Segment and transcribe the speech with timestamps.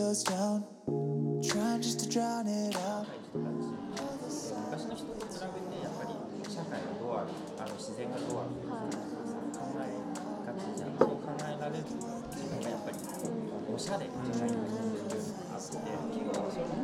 [0.00, 0.64] windows down,
[1.44, 3.04] trying just to drown it out.
[3.36, 6.16] 昔の人と比べてやっぱり
[6.48, 9.92] 社会がどうあるあの自然がどうある考え
[10.46, 12.96] がちじゃんそう考えられる自分がやっぱり
[13.68, 14.88] おしゃれじゃないっていうのが
[15.52, 16.80] あって企業はそれを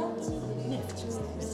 [0.00, 1.04] 本当にね自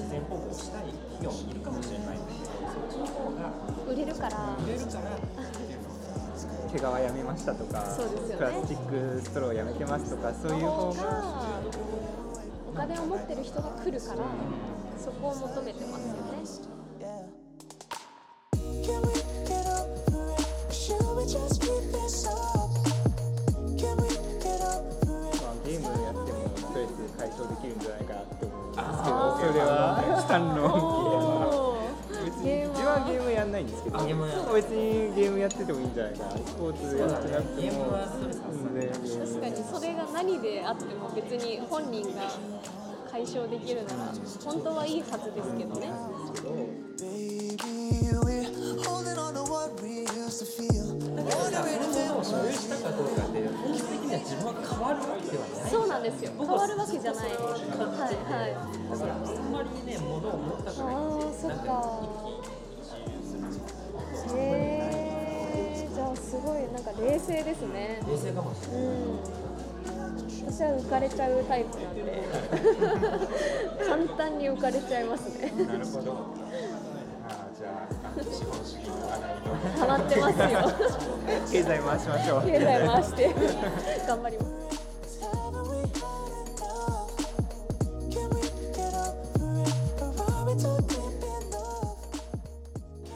[0.06, 3.50] 然保護をしたい企業もいるかもしれないんだけどそっちの方が
[3.90, 5.18] 売れるから売れるから
[6.74, 8.36] 毛皮やめましたとか、そうですよね。
[8.36, 11.22] プラスチックストローやめてますとかそういう方がが
[12.68, 14.16] お金を持ってる人が来るから
[14.98, 16.74] そこを求めてますよね。
[27.16, 28.82] 解消できるんじゃないかなって思うんですけあ
[29.40, 31.78] どそれは反論お
[32.24, 34.54] 別にゲームは自分はゲームやんないんですけどあゲームはやんない。
[34.56, 35.03] 別に
[35.54, 35.94] っててもいいん。
[35.94, 42.22] じゃないかなスポーツやってなくても確かにそれが何であっても別に本人が
[43.10, 44.12] 解消できるなら
[44.44, 45.90] 本当はいいはずですけどね
[52.24, 56.02] 所有したかどうかって本質的には自分は変わるわけではないそうなん。
[56.02, 58.54] ですよ変わるわけじゃないはいはい
[58.90, 59.52] だからあん。
[59.52, 60.98] まりね物を持ったくないあ
[61.30, 61.66] そっなん。
[61.66, 64.63] か一喜一憂するへえじゃ
[66.14, 68.00] あすごいなんか冷静ですね。
[68.08, 68.84] 冷静かもしれない。
[68.84, 69.18] うん。
[70.46, 72.22] 私は浮かれちゃうタイプなんで。
[73.84, 75.50] 簡単に浮かれちゃいますね。
[75.66, 76.04] なるほど。
[77.58, 80.46] じゃあ資本主義の話題のハマってますよ。
[81.50, 82.42] 経済回しましょう。
[82.46, 83.34] 経済回して
[84.06, 84.54] 頑張ります?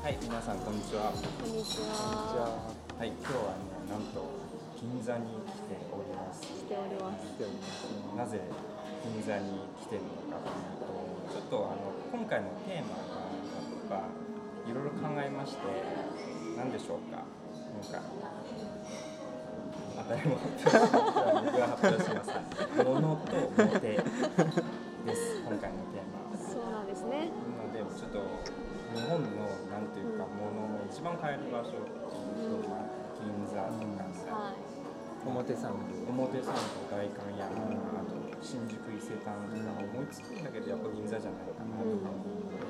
[0.02, 1.12] はい皆さんこんにちは。
[1.12, 3.14] こんにちじははい。
[3.14, 4.26] 今日はねなんと
[4.74, 6.42] 銀座に来ております。
[6.42, 7.30] 来ております。
[7.30, 8.42] 来ておりますねなぜ
[9.06, 10.90] 銀座に来てるのかというと
[11.30, 12.98] ちょっとあの今回のテーマ
[13.86, 14.02] が
[14.66, 15.62] いろいろ考えまして
[16.58, 17.22] 何でしょうか？
[17.22, 18.02] なんか
[19.94, 20.98] あ誰も発表しない
[21.46, 22.34] 僕が発表します
[22.82, 24.02] 物とモテで
[25.14, 25.38] す。
[25.46, 27.30] 今回のテーマそうなんですね。
[27.62, 28.26] なのでちょっと
[28.90, 31.78] 日本のなんていうかものの一番買える場所
[32.46, 34.62] と、まあ、銀座とかさ、はい。
[35.26, 35.82] 表参道。
[36.08, 36.60] 表参道
[36.90, 41.82] 代官山あと新宿伊勢丹とか思いつくんだけどやっぱ銀座じゃないかな。
[41.82, 42.62] とか思うので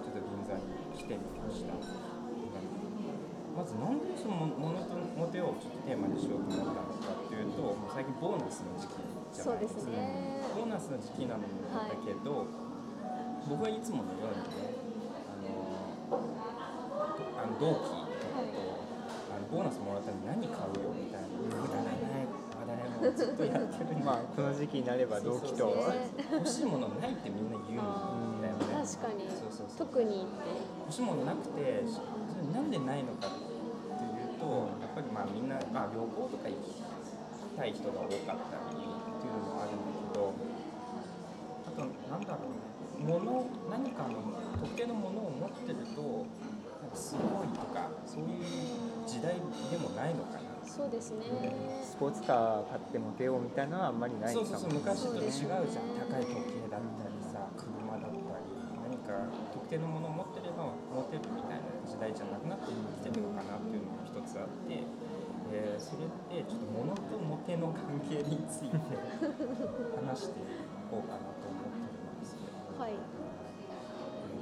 [0.00, 0.62] ちょっと銀座に
[0.94, 1.74] 来てみました。
[3.50, 9.02] まずなんでそのものとモテをちょっとテーマにしようと思ったのかっていうと最近ボーナスの時期
[9.34, 10.40] じゃないですすかね。
[10.54, 12.46] ボーナスの時期なのだけど、
[13.50, 14.70] 僕はいつものようにね
[15.28, 16.22] あの
[17.36, 18.09] あの同期
[19.50, 21.28] ボーナスもらったの何買うよみたいな
[21.58, 25.74] くだらない話題をずっとやってるまあこの時期になれば同期と
[26.30, 30.54] 欲しいものないってみんな言うんだよね確かにそうそうそう特にって
[30.86, 36.78] 欲しいものなくてそれなんでないのかっていうとやっぱりまあみんな、まあ、旅行とか行き
[37.58, 40.30] たい人が多かったりっていうのもあるんだけど
[41.66, 44.22] あとなんだろうね物何かの
[44.60, 46.26] 特定のものを持ってると
[46.94, 48.44] すごいとかそういう
[49.06, 49.34] 時代
[49.70, 50.50] でもないのかな。
[50.64, 51.26] そうですね。
[51.82, 54.46] スポーツカー買ってモテようみたいなのはあんまりないかも。
[54.46, 55.66] そうそうそう昔と違うじゃん。
[55.98, 58.22] 高い時計だったりさ車だったり
[58.86, 64.82] 何か特定のものを持ってれば持てるみたいな時代じゃなくなってきてるのかなっていうのが一つあって、
[65.50, 68.78] えーそれってちょっと物とモテの関係について
[69.98, 70.46] 話してい
[70.90, 72.92] こうかなと思ってるんですけど、はい。
[72.92, 73.29] えー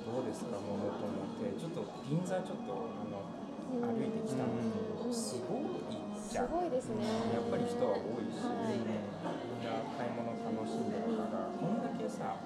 [0.09, 3.21] どうですか物とモテちょっと銀座ちょっとあの
[3.93, 6.01] 歩いてきたんだけどすごいじ
[6.33, 6.51] すゃん。
[6.51, 7.05] ごいですね。
[7.33, 8.81] やっぱり人は多いし、はい。
[8.81, 8.89] みん
[9.65, 12.37] な買い物楽しんでるからこんだけさ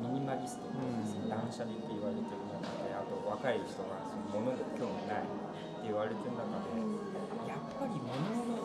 [0.00, 1.28] ミニマリストとかさうん。
[1.28, 6.72] 断捨離って言われてる中であと若い人がその物に興味ないって言われてる中で
[7.48, 8.08] やっぱり物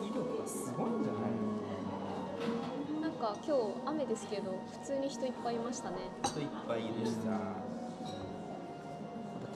[0.04, 3.04] 威力がすごいんじゃないの？
[3.04, 5.96] なんか今日雨ですけど普通に人いっぱいいましたね。
[6.24, 7.56] 人いっぱいいるしさ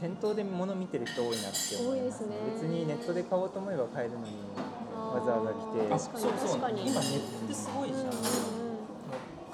[0.00, 2.24] 店頭で物見てる人多いなって思います。
[2.24, 2.36] 多いですね。
[2.54, 4.32] 別にネットで買おうと思えば買えるのに
[4.94, 5.94] わざわざ来て。
[5.94, 6.60] あ確かにそうそう。
[6.60, 6.90] 確かに。
[6.90, 8.74] 今ネットってすごいじゃん、うんうん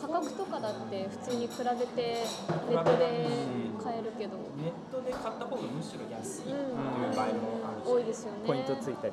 [0.00, 2.24] 価格とかだって普通に比べて
[2.72, 3.28] ネットで
[3.76, 4.40] 買えるけど。
[4.56, 8.38] ネットで買った方がむしろ安いっていううん場合もあるし、多いですよね。
[8.48, 9.12] ポイントついたり。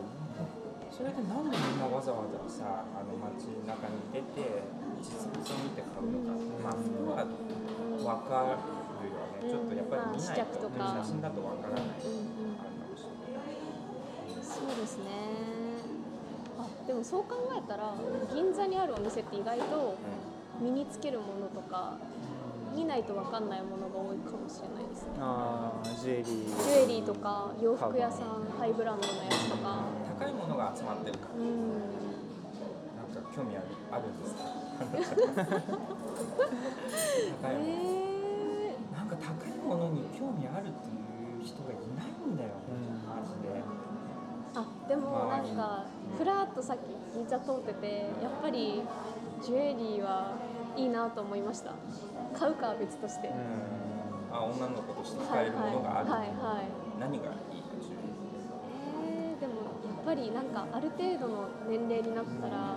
[0.89, 4.63] それでなんでみんなわざわざさあの街中に出て
[5.03, 6.39] 実物を見て買うのか。
[6.63, 7.27] まあ服は
[8.15, 8.63] 分かる。
[8.63, 8.86] よ
[9.43, 15.03] ねちょっとやっぱり見ないと,、まあ試着とか写真だと分からないうんうんあるかもしれないそうですね。
[16.59, 17.93] あでもそう考えたら
[18.33, 19.95] 銀座にあるお店って意外と
[20.61, 21.93] う身につけるものとか
[22.75, 25.09] 見ないと分かんないものが多いかもしれないですね。
[25.19, 26.25] ああジュエリー。
[26.25, 29.69] ジュエリーとか洋服屋さんハイブランドのやつとか。
[29.69, 29.83] ん
[30.19, 31.35] 高いものが集まってるから。
[31.39, 31.69] うん。
[32.97, 34.41] なんか興味あるあるんですか？
[37.41, 38.06] 高いもの、え
[39.07, 43.07] なんか高いものに興味あるっていう人がいないんだよ、うん。
[43.07, 44.67] マジでー、あ。
[44.89, 45.85] でもなんか
[46.17, 46.81] ふらっとさっき
[47.15, 48.81] 銀座通っててやっぱり
[49.41, 50.35] ジュエリーは
[50.75, 51.71] いいなと思いました。
[52.37, 53.31] 買うかは別として、
[54.31, 56.67] あ女の子として使えはいるものがある、はいはいはい。
[56.99, 57.63] 何がいい？
[57.63, 59.53] のジュエリーえーでも
[59.87, 62.75] やっぱりなんかある程度の年齢になったら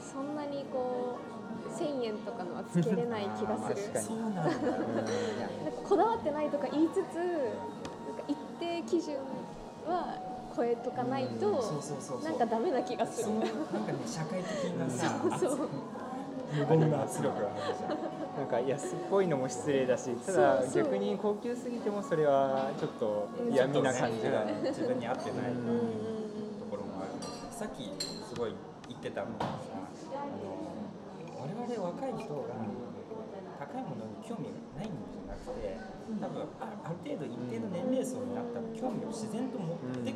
[0.00, 1.37] そんなにこう
[1.68, 3.76] 1000円とかのはつけれない気がする。
[4.00, 4.42] そうなんだ、
[5.88, 9.16] こだわってないとか言いつつなんか一定基準
[9.86, 10.16] は
[10.56, 11.82] 超えとかないと
[12.24, 13.34] なんかダメな気がする。
[13.34, 13.48] なんか
[13.92, 15.68] ね社会的なさそうそう。
[16.56, 17.90] 無言な圧力があるじゃん。
[18.38, 27.10] なんか安っぽいのも失礼だしただ逆に高級すぎてもそれはちょっと嫌味な感じが、ね自分に合ってないところもある。
[27.50, 28.54] さっきすごい
[28.88, 29.48] 言ってたのがさ
[30.14, 30.67] あの
[31.38, 32.50] 我々若い人が
[33.58, 35.78] 高いものに興味がないんじゃなくて
[36.18, 40.14] 多分あある程度一定の年齢層になったら興味を自然と持って、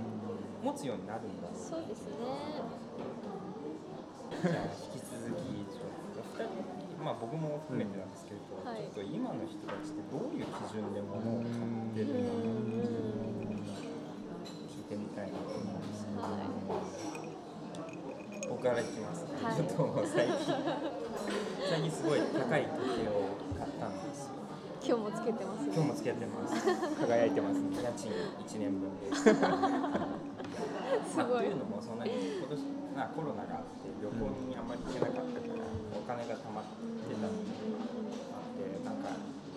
[0.62, 2.16] 持つようになるんだそうですね。
[4.42, 8.88] じゃあ引き続きちょっとお二人まあ僕も含めてなんですけど、はい。
[8.90, 13.62] ちょっと今の人たちってどういう基準で物を買ってるうんのかうん
[14.66, 16.40] 聞いてみたいなと思うんですけど、は
[18.48, 19.56] 僕からいきます、はい。
[19.56, 21.01] ちょっと最近
[21.68, 24.34] 最近すごい高い時計を買ったんですよ。
[24.82, 25.72] い今日もつけてますね。
[25.74, 26.52] 今日もつけてます。
[26.98, 27.60] 輝いてます。
[27.62, 29.14] ね家賃1年分で。
[29.14, 29.32] すす
[31.16, 31.46] まあ、ごい。
[31.46, 32.58] というのもそんなに今年、
[32.96, 34.18] まあ、コロナがあって旅行
[34.50, 35.62] にあんまり行けなかったから
[35.94, 36.74] お金が貯まっ
[37.06, 37.46] てたので
[38.34, 39.14] あってなんか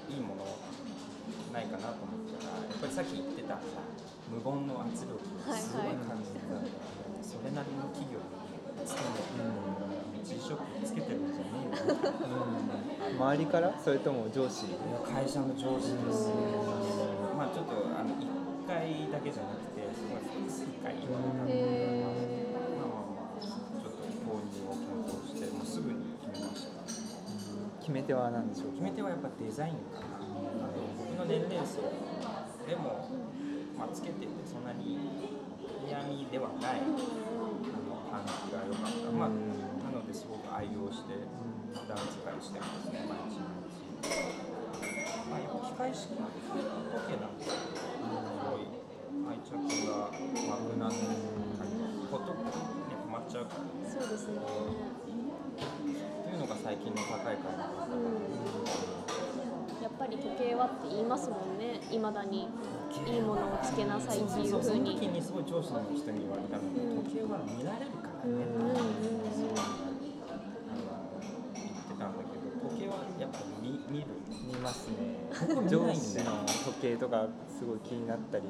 [0.08, 0.46] いいもの
[1.52, 3.82] ないかなと思ったらやっぱりさっき言ってたさ
[4.30, 8.26] 無言の圧力がすごい感じてたんだよね、それなりの企業に
[8.86, 13.20] 勤めて G ショップつけてるんじゃねえよ。
[13.20, 13.78] 周りから？
[13.80, 14.66] それとも上司？
[15.06, 16.30] 会社の上司です。
[17.38, 22.10] まあちょっとあの1回だけじゃなくてすごい複数回言われたのでへ
[22.50, 26.82] まあまあまあちょっと購入を検討してもうすぐに決めました。
[27.86, 28.72] 決め手は何でしょう？
[28.72, 30.18] 決め手はやっぱデザインかな。
[30.98, 31.86] 僕の年齢層。
[32.66, 33.08] でも、
[33.78, 34.98] まあ、つけててそんなに
[35.88, 36.82] 嫌味ではない。
[36.82, 39.30] あの感じが良かった、まあ、
[40.16, 41.28] すごく愛用して
[41.76, 43.52] 普段使いしてますね毎日毎
[44.00, 44.16] 日
[45.28, 48.72] まあやっぱ機械式の時計なんですけどすごい
[49.28, 49.60] 愛着
[49.92, 51.04] が湧くなって
[52.08, 54.40] ほっとくとね止まっちゃうからーそうですね。
[54.40, 54.48] っ
[56.24, 57.68] ていうのが最近の高いから
[59.84, 61.80] やっぱり時計はって言いますもんね。
[61.92, 62.48] いまだに。
[63.06, 66.80] いいものをつけなさいっていうそうそうそのふうに時にすごい上司の人に言われたので、
[67.12, 68.88] 時計は見られるからうんね、うんうんうんあの
[71.54, 74.08] 言ってたんだけど時計はやっぱ見見る
[74.48, 74.96] 見ますね。
[75.70, 78.44] 上司の時計とかすごい気になったり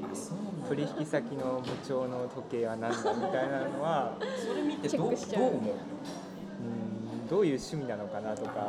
[0.68, 5.74] 取引先の部長の時計は何だみたいなのは それ見てどうどう思う？
[6.62, 8.62] うんどういう趣味なのかなとか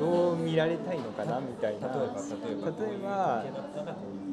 [0.00, 1.86] どう見られたいのかなみたいな。
[1.88, 3.44] 例えば例えば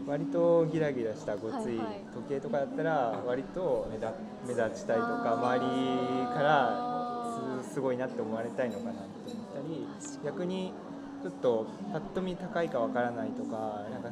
[0.06, 4.10] 割とギラギラしたごつい時計とかだったら割と目立っ
[4.46, 9.00] 目立ちたいとか周りからすすごいなって思われたいのかなって。
[9.32, 9.88] 思ったり
[10.24, 10.74] 逆に
[11.22, 14.10] ちょっとパッと見高いかわからないとかなんか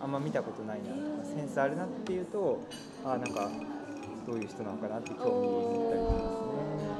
[0.00, 2.60] あんま見たことないなとかセンスあるなっていうと
[3.04, 3.48] あーなんか
[4.26, 6.54] どういう人なのかなって興味持ったりしますね。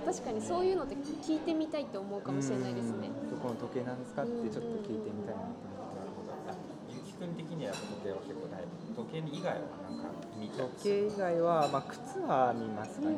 [0.04, 3.08] 確かにそういうのって聞いてみたいって思うかもしれないですね。
[3.08, 3.30] うん。
[3.30, 6.52] どこの時計なんですかってちょっと聞いてみたいなと思って。
[6.52, 6.54] あ
[6.92, 13.16] ゆきくん的にはやっぱ時計は結構大事時計以外はなんか見たり時計以外は、まあ、靴は見ますかね。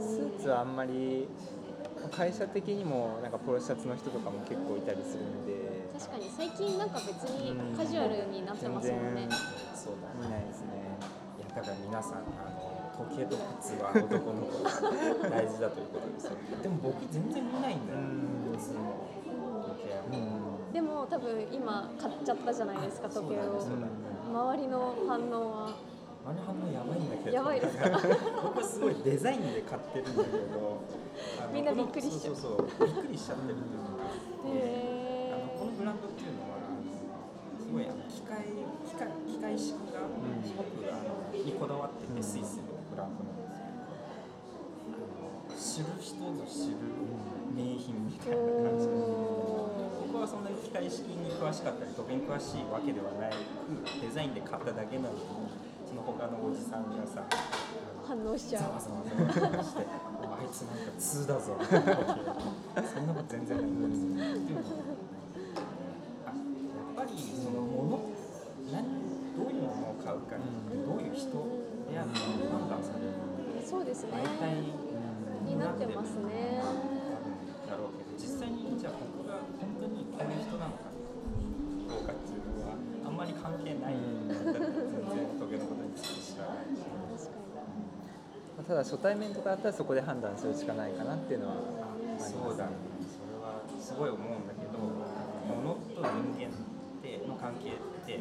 [0.00, 1.28] スーツはあんまり
[2.08, 5.84] 会社的にもなんかポロシャツの人とかも結構いたりするので。
[5.94, 9.28] 確かに最近なんか別にカジュアルになってますもんね。
[9.74, 10.98] そうだ見ないですね。
[11.38, 16.32] いやだから皆さんあの時計と靴は男の子が大事だということですよ
[16.62, 17.98] でも僕全然見ないんだよ。
[17.98, 18.58] うん。
[18.58, 19.06] 靴も
[19.66, 20.72] 時計うもん。
[20.72, 23.54] でも多分今買っちゃったじゃないですか時計を。
[23.54, 23.86] ね。
[24.26, 25.76] 周りの反応は
[26.26, 27.36] あの反応やばいんだけど。
[27.36, 27.90] やばいですか？
[28.42, 30.80] 僕はすごいデザインで買ってるんだけど。
[31.52, 32.34] みんなびっくりしちゃう。
[32.34, 34.08] そうそうびっくりしちゃってるっていうのが
[35.36, 36.56] あのこのブランドっていうのは
[37.60, 38.48] すごいあの機械
[38.88, 40.00] 機械機械式が
[40.42, 43.36] すごくあのにこだわっててスイスのブランドなん
[45.52, 46.80] ですけど知る人ぞ知る
[47.52, 53.36] 名品みたいな感じ僕はそんなに機械式に詳しかったり時計に詳しいわけではない
[54.00, 57.22] デザインで買っただけなのにその他のおじさんがさ
[58.06, 58.62] 反応しちゃう。
[58.62, 59.00] ざわざわ
[59.50, 61.56] ざわしてあいつなんか通だぞ。
[61.56, 63.66] そんなこと全然ない。
[63.66, 64.60] んですでも
[66.26, 68.00] あやっぱりそのもの
[68.72, 68.84] 何
[69.38, 71.32] どういうものを買うかによってどういう人
[71.90, 73.12] であるか判断される。
[73.64, 74.10] そうですね。
[74.12, 74.60] 大体
[75.48, 76.60] になってますね。
[77.66, 80.92] だろうけど実際にじゃあ僕が本当にこういう人なのか
[81.88, 83.96] どうかっていうのはあんまり関係ない。
[83.96, 84.28] ん。
[84.28, 87.40] だって全然時計のことについて知らないし確か
[88.53, 91.58] まあただ初対面とかだったらそこで判断するしかないかなっていうのはあ
[92.00, 92.32] ります。
[92.32, 92.72] そうだね
[93.04, 98.20] それはすごい思うんだけど物と人間っての関係って。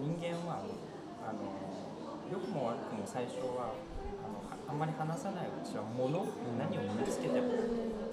[0.00, 0.64] 人間は
[1.20, 1.44] あの
[2.32, 3.76] 良くも悪くも最初は
[4.24, 6.24] あのあんまり話さないうちは物
[6.56, 7.52] 何を身につけても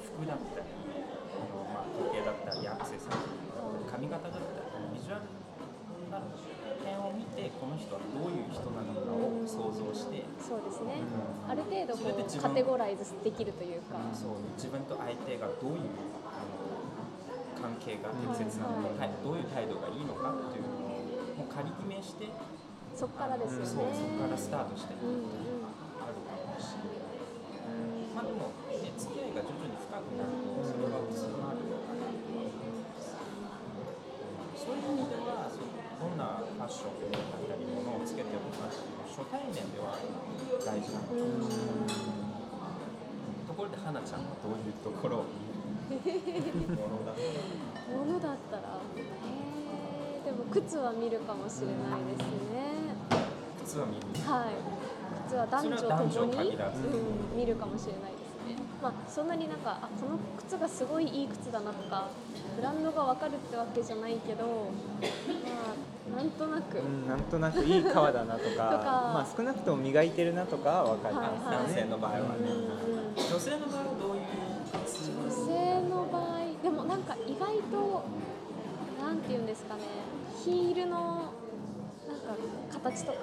[0.03, 4.51] 服だったりあの、まあ、時計だったりアクセサリーだったり髪型だった
[4.83, 5.31] りビジュアル
[6.11, 6.46] な点を
[7.17, 10.21] 見てこの人はどういう人なのかを想像して。
[10.21, 11.01] にそうですね。
[11.49, 13.97] ある程度こうカテゴライズできるというか。
[14.13, 15.89] そう自分と相手がどういう
[16.29, 16.77] あの
[17.57, 22.29] 関係が適切なのか、はいたどういう態度がいいのかっていうのをもう仮決めして
[22.93, 23.65] そこからですよね。
[23.65, 24.93] そこからスタートして。
[24.93, 25.56] いくうんっていう
[39.31, 39.97] 対面では
[40.65, 41.97] 大事なのかもしれない
[43.47, 44.19] ところで花ちゃん。
[44.21, 45.25] はどういうところを
[45.87, 47.21] ものだと
[47.91, 52.91] ものだったらえーでも靴は見るかもしれないですね
[53.63, 54.53] 靴は見るはい
[55.27, 59.27] 靴は男女ともに、うん、見るかもしれないですねまあそん。
[59.27, 59.59] なになん。
[59.59, 62.09] かあこの靴がすごいいい靴だなとか
[62.57, 64.51] ブランドが分かるってわけじゃないけどま
[65.56, 65.56] あ
[66.15, 68.83] なんとなく、うん、なんとなくいい革だなとかとか。
[69.13, 71.43] まあ少なくとも磨いてるなとかは分かりはいます。
[71.43, 71.65] よはい。
[71.65, 72.23] 男性の場合はね。
[72.51, 74.23] うん女性の場合はどういう
[74.85, 78.03] 靴女性の場合でもなんか意外と
[79.01, 79.81] なんて言うんですかね。
[80.43, 81.33] ヒールの
[82.07, 82.37] なんか
[82.71, 83.17] 形とか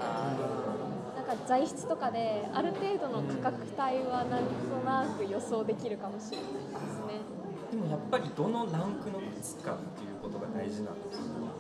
[1.17, 7.45] なんか材質とかである程度の価格帯はなんとなく予想できるかもしれないですね。
[7.71, 11.54] でもやっぱりどのランクの靴かっていうことが大事なんですよあそう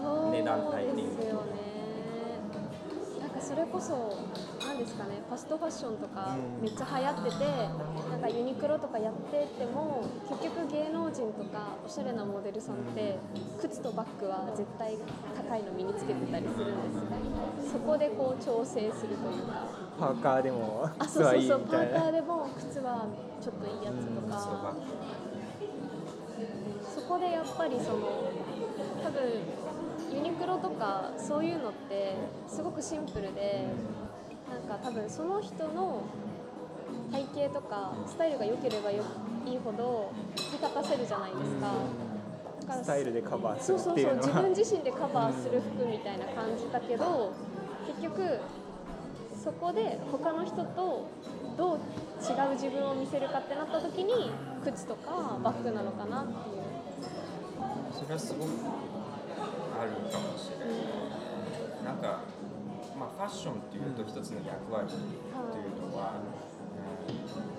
[0.00, 1.74] 値段帯でっていうすよね。
[3.20, 3.94] なんかそれこそ
[4.66, 7.44] なんですかねファストファッションとかめっちゃ流行ってて
[8.10, 13.18] なんかユニクロとかやってても結局芸能人とかおしゃれなモデルさんって
[13.60, 14.96] 靴とバッグは絶対
[15.36, 17.72] 高いの身につけてたりするんですよ。
[17.72, 19.64] そこでこう調整するというか。
[19.98, 21.98] パーカーでもあ靴はいいみそうそうそうパたいな。
[21.98, 23.06] ーカーでも靴は
[23.40, 24.36] ちょっといいやつとか。
[24.38, 24.74] グ。
[26.94, 28.30] そこでやっぱりその
[29.02, 29.22] 多分
[30.14, 32.14] ユニクロとかそういうのって
[32.48, 33.66] すごくシンプルで
[34.48, 36.02] なんか多分その人の
[37.10, 39.02] 体型とかスタイルが良ければよ
[39.44, 41.72] いいほど引き立たせるじゃないですか。
[42.60, 47.32] だからスタイルでカバーするそうそうそう自分自身でカバーする服みたいな感じだけど
[47.86, 48.38] 結局
[49.42, 51.06] そこで他の人と
[51.58, 54.30] どう違う自分を見せるかってなった時に
[54.64, 56.64] 靴とかバッグなのかなっていう。
[57.92, 58.50] それはすごく
[59.84, 62.24] あるかもしれないなんか、
[62.96, 66.44] まあ、ファッションっていうと一つの役割っていうのは、うん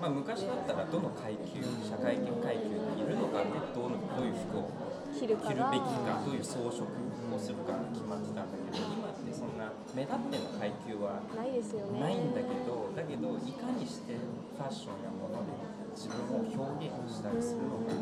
[0.02, 4.70] まあ、昔だったらどの階級社会階級にいるのかでどうどういう服を
[5.14, 12.00] 着るべきかどういう装飾をするかが決まってたんだけど今ってそんな目立っての階級はないですよね。
[12.00, 15.54] ないんだけどだけどいかにしてファッションやもので
[15.94, 17.94] 自分を表現したりするのが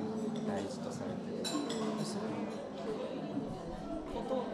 [0.49, 1.45] 大事とされてる
[4.25, 4.47] こ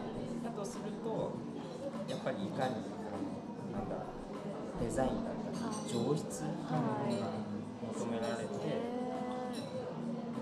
[0.43, 1.31] とだとすると
[2.07, 2.75] やっぱりいかに
[3.71, 3.95] なんだ
[4.81, 6.47] デザインだったり上質な
[6.77, 7.27] ものが
[7.93, 8.49] 求められて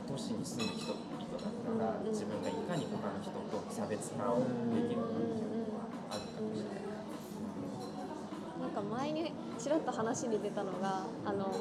[0.07, 1.05] 都市に住む人々
[1.37, 4.43] だったら自分がいかに他の人と差別化をで
[4.89, 6.79] きるかっていうのはあるかもしれない。
[8.59, 11.53] なんか前にちらっと話に出たのがあの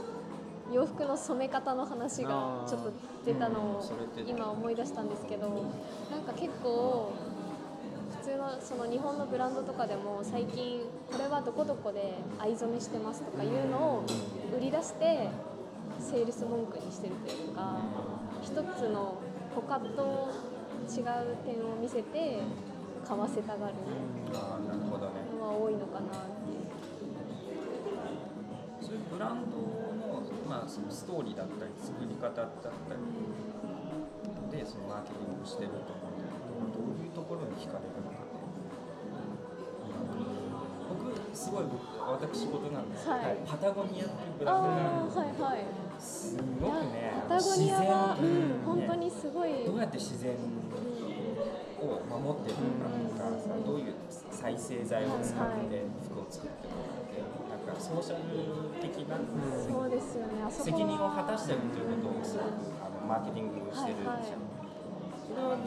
[0.72, 2.92] 洋服の染め方の話がちょっと
[3.24, 3.84] 出たのを
[4.26, 5.48] 今思い出したんですけど
[6.10, 7.12] なんか結構
[8.48, 10.80] 普通のその日本のブランドとかでも最近
[11.12, 14.04] これはどこどこで藍染めしてますとかいうのを
[14.56, 15.28] 売り出して
[16.00, 17.76] セールス文句にしてるというか
[18.40, 18.56] 一つ
[18.88, 19.18] の
[19.54, 20.30] 他と
[20.88, 22.38] 違う点を見せて
[23.06, 23.74] 買わせたがる
[24.32, 24.40] の
[25.44, 26.10] は多いのかなっ
[26.46, 26.68] ていう。
[28.80, 38.27] そそういうブランドの,、まあそのストーリーだったり作り方だったりでそのマーケティングしてると思うんだけどどういうところに惹かれるのか
[41.38, 43.38] すごい僕私事なんですけど、はい。
[43.46, 45.14] パタゴニアっていうブあランドがあるんです。
[45.14, 45.62] よあはいはい。
[45.98, 53.94] すごくねパタゴニアは、う自然ん、本当にすごい、どうやって自然を守ってるのかとかさどういう
[54.30, 57.22] 再生材を使って服を作ってるのかって
[57.66, 62.46] なんかソーシャル的なそうですよね責任を果たしてるということをすごく
[62.82, 64.47] あのマーケティングしてるじゃん、はいはい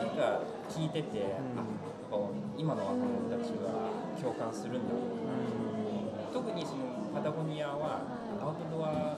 [0.02, 1.62] なんか聞いてて、あ
[2.10, 8.02] こう今の若者たちは共感するんだろうな、特にそのパタゴニアは
[8.42, 9.18] アウトドア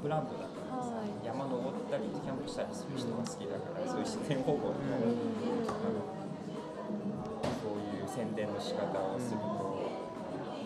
[0.00, 1.12] ブランドだからさ、はい。
[1.26, 5.20] 山登ったりキャンプしたりする人が好きだから、そういう自然保護の、うん。
[5.68, 5.76] そ
[7.70, 9.46] ういう宣伝の仕方をすると、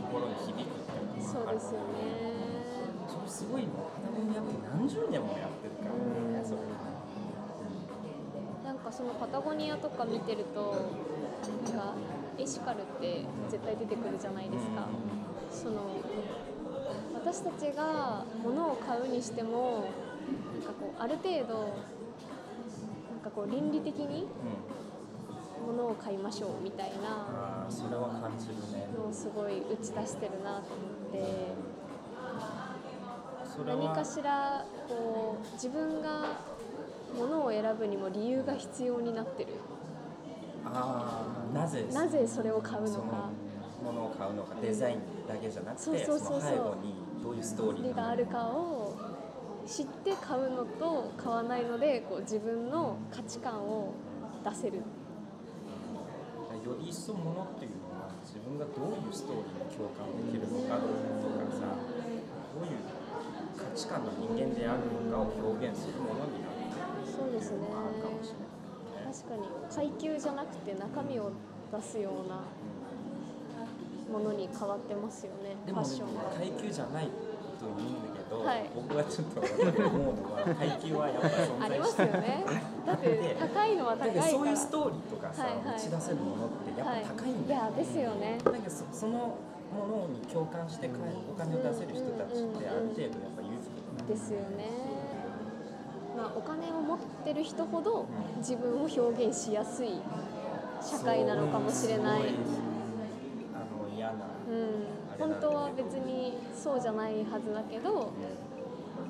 [0.09, 1.61] 心に響くっていうのがある。
[1.61, 2.33] そうですよね。
[3.13, 6.01] それすごいのパタゴニアって何十年もやってるから。
[6.01, 6.36] ね、
[8.97, 10.73] そのパタゴニアとか見てると
[11.71, 11.95] なんか
[12.39, 14.89] エシカルって絶対出てくるじゃないですか、
[15.53, 15.83] その
[17.13, 19.85] 私たちが物を買うにしても
[20.55, 21.59] なんかこうある程度
[23.13, 24.23] なんかこう倫理的に
[25.67, 28.89] うん物を買いましょうみたいなああそれは感じるね。
[28.97, 31.77] のをすごい打ち出してるなと思って。
[33.67, 36.56] 何かしらこう自分が
[37.19, 39.55] 物を選ぶにも理由が必要になってる。
[40.65, 41.87] ああなぜ？
[41.93, 43.31] なぜそれを買うのか。
[43.85, 46.41] ものを買うのかデザインだけじゃなくてそうそうそうそう。
[46.41, 48.97] の背後にどういうストーリー理があるかを
[49.67, 53.93] 知って買うのと買わないのでこう自分の価値観を
[54.45, 54.83] 出せる。
[56.67, 61.79] より一層ものっていうのは自分がどういうストーリーに共感できるのかとかさ
[62.51, 62.83] どういう
[63.55, 66.56] 価値観の人間であるのかを表現するものになる
[67.17, 67.59] そうですね。
[67.65, 69.09] のがあるかもしれない。
[69.09, 69.13] ね。
[69.13, 69.49] 確かに。
[69.73, 71.33] 階級じゃなくて中身を
[71.73, 72.45] 出すような
[74.13, 75.57] ものに変わってますよね。
[75.65, 76.31] でもファッションは。
[76.37, 77.13] 階級じゃないと
[77.77, 78.71] 言うんだけど、はい。
[78.75, 82.11] 僕はちょっと思うのは階級はやっぱ存ありま在してる。
[82.11, 82.45] すよね。
[82.87, 84.23] だって高いのは高いから。
[84.29, 85.77] そういうストーリーとかさ、はいはい。
[85.77, 88.39] 打ち出せるものってやっぱ高いんいだよ、やですよね。
[88.45, 94.86] だけどそそのものに共感してお金を出せる人たちってある程度やっぱ裕福だなですよね
[96.17, 98.07] まあお金を持ってる人ほど
[98.39, 100.01] 自分を表現しやすい
[100.83, 102.23] 社会なのかもしれない。
[103.53, 104.13] あの嫌な、
[104.49, 104.97] うん。
[105.19, 108.13] 本当は別にそうじゃないはずだけど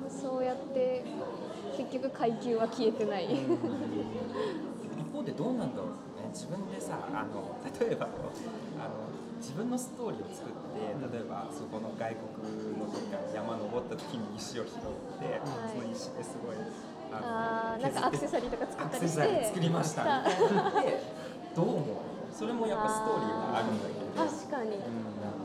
[0.09, 1.03] そうやって
[1.77, 3.25] 結局階級は消えてない。
[3.25, 3.43] 一
[5.13, 6.29] 方でどうなんだろうね。
[6.33, 8.09] 自分でさあの例えばあ
[8.87, 9.07] の
[9.39, 10.81] 自分のストーリーを作って
[11.13, 16.55] 例えばそこの外国のどっか山登った時に石を拾って、その石ですごい
[17.13, 20.03] あーなんかアクセサリーとか作ったりしアクセサリーて作りました。
[20.03, 20.55] みたい。
[20.55, 21.03] なで
[21.55, 21.83] どう思う？
[22.33, 24.05] それもやっぱストーリーがあるんだけど。
[24.17, 24.79] 確かに。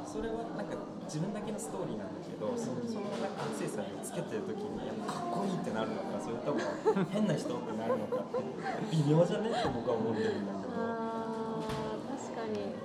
[0.04, 0.76] それはなんか
[1.08, 6.60] 自分だけのストーリーなんだけどそそのなんかアクセサリーをつけてる時にやっぱかっこいいってなるのかそれとも
[7.08, 8.44] 変な人ってなるのかって
[8.92, 9.48] 微妙じゃね？
[9.48, 10.76] って僕は思ってるんだけど。
[10.76, 12.76] あー確かに。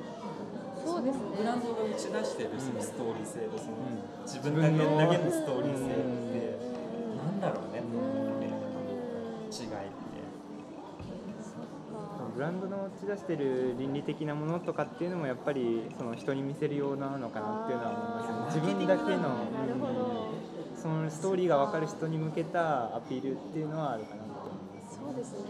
[0.88, 1.36] そうですね。
[1.36, 4.00] ブランドが打ち出してるそのストーリー性とそのん。
[4.24, 6.00] 自分だけだけのストーリー性っ
[6.32, 6.56] て
[7.20, 7.84] なんだろうね
[9.64, 10.18] 違いって。
[12.36, 18.62] ブランドの打ち出してる倫理的なものとかっていうのもやっぱりその人に見せるようなのかなっていうのは思いますね。
[18.62, 19.50] 自分だけのう
[20.78, 25.02] んそのストーリーが分かる人に向けたアピールっていうのはあるかなと思います。
[25.02, 25.50] そうですね。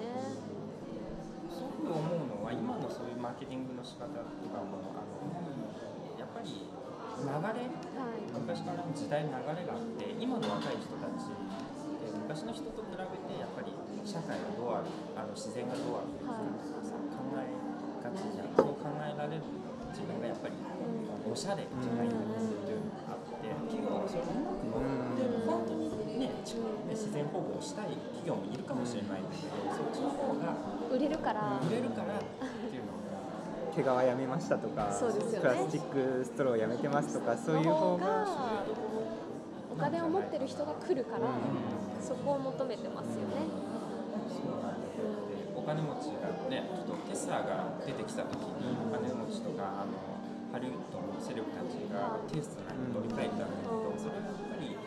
[1.51, 5.19] そういうふうに思うのは今のそういうマーケティングの仕方とかもあの
[6.15, 7.59] やっぱり流れはい。
[8.31, 11.27] 昔からの時代の流れがあって今の若い人たち
[12.23, 12.86] 昔の人と
[14.07, 14.87] 社会がどうある
[15.19, 17.51] あの自然がどうあるとかさ考え
[17.99, 19.43] がちじゃんそう考えられる
[19.91, 20.55] 自分がやっぱり
[21.27, 30.55] おしゃれじゃないんだっていうのがあって企業はそれにうまく乗ってる本当にね自然保護をしたい企業もいるかもしれないんだけどそっちの方が
[30.87, 33.11] 売れるから売れるからっていうのが
[33.75, 35.39] 毛皮やめましたとか、そうですよね。
[35.41, 38.25] プラスチックストローやめてますとかそういう方が
[39.69, 41.27] お金を持ってる人が来るから
[42.01, 43.66] そこを求めてますよね
[45.67, 49.99] 金持ちがねちょっとテスラが出てきた時にお金持ちとかあの
[50.47, 54.79] ハリウッドのセレブたちがテスラに乗り換えたんだけど、それはやっぱり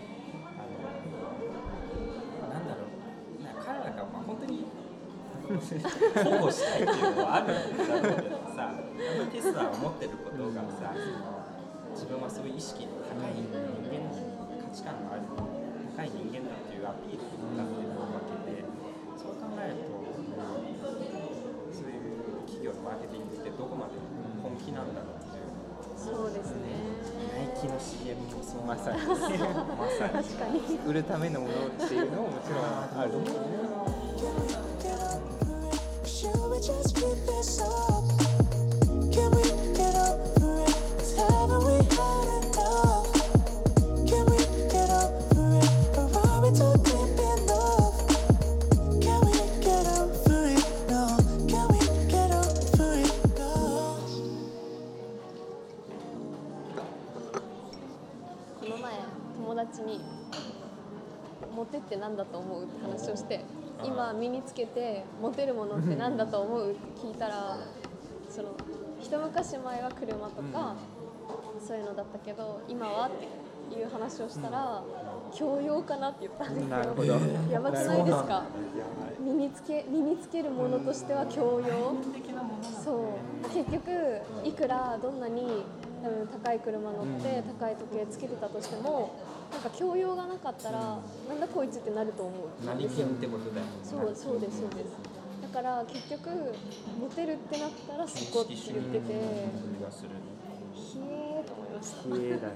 [0.56, 0.80] あの
[2.48, 4.64] なんだろうな彼らがまあ本当に
[5.52, 10.96] 保護したいっていうのはあるんだけどさテスラを持ってることがさ
[11.92, 14.08] 自分はそういう意識の高い人間
[14.64, 18.64] 価値観のある高い人間だっていうアピールだっていうわけで
[19.20, 19.89] そう考えると、
[22.84, 23.92] マーケティングってどこまで
[24.42, 25.42] 本気なんだろうっていう
[25.96, 26.62] そうですね。
[27.36, 28.98] ナイキの CM もそうまさに。
[28.98, 29.38] まさに
[30.24, 31.56] 確かに売るためのものっ
[31.88, 32.60] ていうのももちろん
[33.00, 33.10] ある。
[33.10, 33.28] と思う
[62.10, 63.44] 何だと思う?」って話をして
[63.84, 67.56] 今身につけてモテるものって何だと思うって聞いたら
[68.28, 68.48] その
[69.00, 70.74] 一昔前は車とか
[71.66, 73.10] そういうのだったけど今はっ
[73.72, 74.82] ていう話をしたら
[75.32, 76.68] 教養かなって言ったんですよ。
[76.68, 77.06] なるほど。
[77.52, 78.42] やばくないですか？
[79.20, 81.94] 身につけ身につけるものとしては教養？
[82.84, 82.94] そう。
[83.54, 89.10] 結局いくらどんなに、うん、高い車乗って高い時計つけてたとしても
[89.50, 90.78] なんか教養がなかったら
[91.28, 92.64] なんだこいつってなると思う。
[92.64, 93.72] ん何金ってことだよね。
[93.82, 94.96] そうそうですそうです。
[95.42, 96.30] だから結局
[97.00, 99.14] モテるってなったらそこって言ってて
[99.78, 100.10] 気がする
[100.72, 102.02] ひえーと思いました。
[102.04, 102.54] 綺麗だね。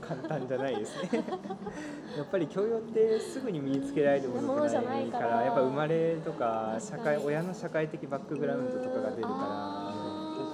[0.00, 1.10] 簡単じゃないですね。
[2.16, 5.36] やっぱり教養ってすぐに身につけられるものじゃないかから。
[5.40, 9.65] らやっぱ生まれとか社会親の社会的バックグラウンドとかが出るあから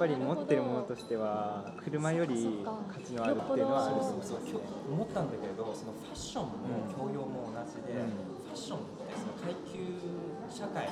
[0.03, 4.03] ぱり持ってるものとしては車より価値のあるっていうのはある。
[4.03, 4.59] そうそうそう。
[4.59, 8.11] 今日思ったんだけどそのファッションも教養も同じで、うん。
[8.11, 9.79] ファッションってその階級
[10.51, 10.91] 社会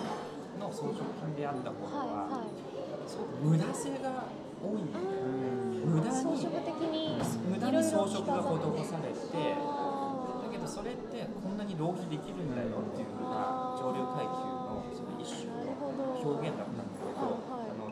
[0.62, 4.30] の装飾品であった方はいはが、すごく無駄性が
[4.62, 4.86] 多い。
[4.86, 4.94] ん。
[4.94, 5.50] だよね
[5.90, 7.18] 無駄にい装飾的に
[7.50, 15.66] 無駄に装飾が施されてあだけどそれってこんなに浪費できるんだよっていうのが上流階級のその一種の
[16.22, 16.69] 表現だ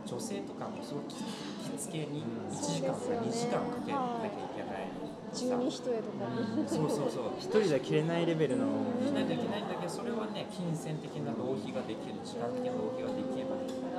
[0.09, 3.53] 女性とかもすごく着付けに1時間とか2そうですよね。
[3.53, 4.57] 時間かけなきゃい。
[4.57, 4.89] けない。
[4.89, 6.25] ー十二一重とか。
[6.65, 7.37] そうそうそう。
[7.39, 8.89] 一人じゃ着れないレベルの。
[9.05, 13.57] しないといけないんだけどそれはね金銭的な浪費ができる時間的な浪費ができれば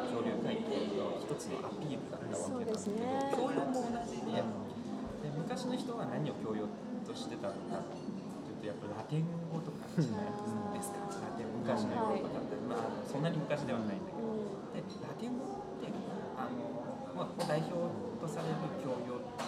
[0.09, 6.69] 上流階級の一つのアピールだったわけだそうですね教養も同じでで昔の人は何を教養
[7.05, 11.09] としてたのかというとやっぱラテン語とかじゃないですか。
[11.09, 14.29] ラテン昔のヨーロッパだったり、まあ、そんなに昔ではないんだけど
[14.77, 15.89] でラテン語って
[16.37, 17.73] あの、まあ、代表
[18.21, 19.43] とされる教養って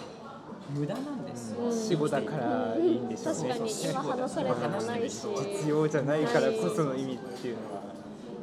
[0.76, 1.72] 無駄なんですよ、うん。
[1.72, 3.48] 死後だからいいんでしょうね。
[3.48, 3.70] 確かに。
[3.70, 5.26] 今話されてもないし。
[5.26, 7.82] 実用じゃないからこその意味っていうのは。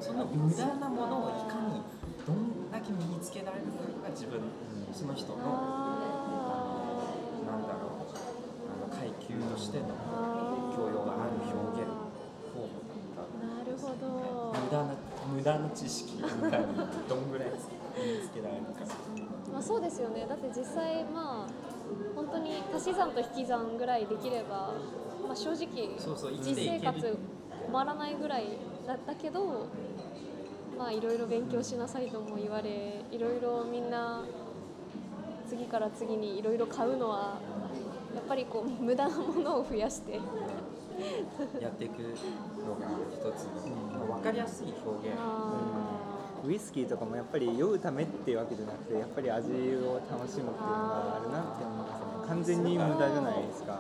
[0.02, 1.84] その無駄なものをいかに
[2.26, 4.40] どんだけ身につけられるかが自分
[4.94, 6.00] その人のあ
[7.46, 8.16] なんだろう
[8.66, 9.88] あの階級としての
[10.74, 11.92] 教養がある表現
[12.56, 12.80] 方法
[13.14, 14.56] だったなるほど。
[14.58, 14.96] 無駄な
[15.36, 16.28] 無駄な知識が
[17.10, 17.60] どんぐらい身
[18.04, 18.86] につけられるか
[19.52, 20.26] まあ、そうですよね。
[20.30, 21.70] だって実際まあ
[22.16, 24.74] 本当に足し算と引き算ぐらいできれば、
[25.26, 27.18] まあ、正直そうそう実生活
[27.66, 28.46] 困らないぐらい
[28.86, 29.68] だったけど
[30.78, 34.24] まあいろいろ勉強しなさいとも言われいろいろみんな
[35.48, 37.40] 次から次にいろいろ買うのは
[38.14, 40.20] やっぱりこう無駄なものを増やして。
[41.62, 43.76] やっていくのが一つの、
[44.08, 45.18] まあ、分かりやすい表現。
[45.18, 45.99] あ
[46.46, 52.06] ウイスキーとかもやっぱり酔うためっていうわけじゃなくてやっぱり味を楽しむっていうのがあるなって思いますね。
[52.28, 53.80] 完全に無駄じゃないですか。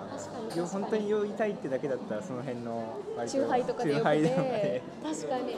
[0.49, 5.57] 確本当に酔いたいってだけだったらその辺のー割チューハイとかでよくてで確かに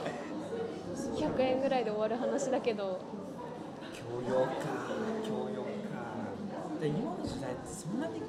[1.16, 3.00] 100円ぐらいで終わる話だけど。
[3.92, 4.52] 教養か。
[5.24, 5.68] 教養か。
[6.80, 8.20] で今の時代ってそんなに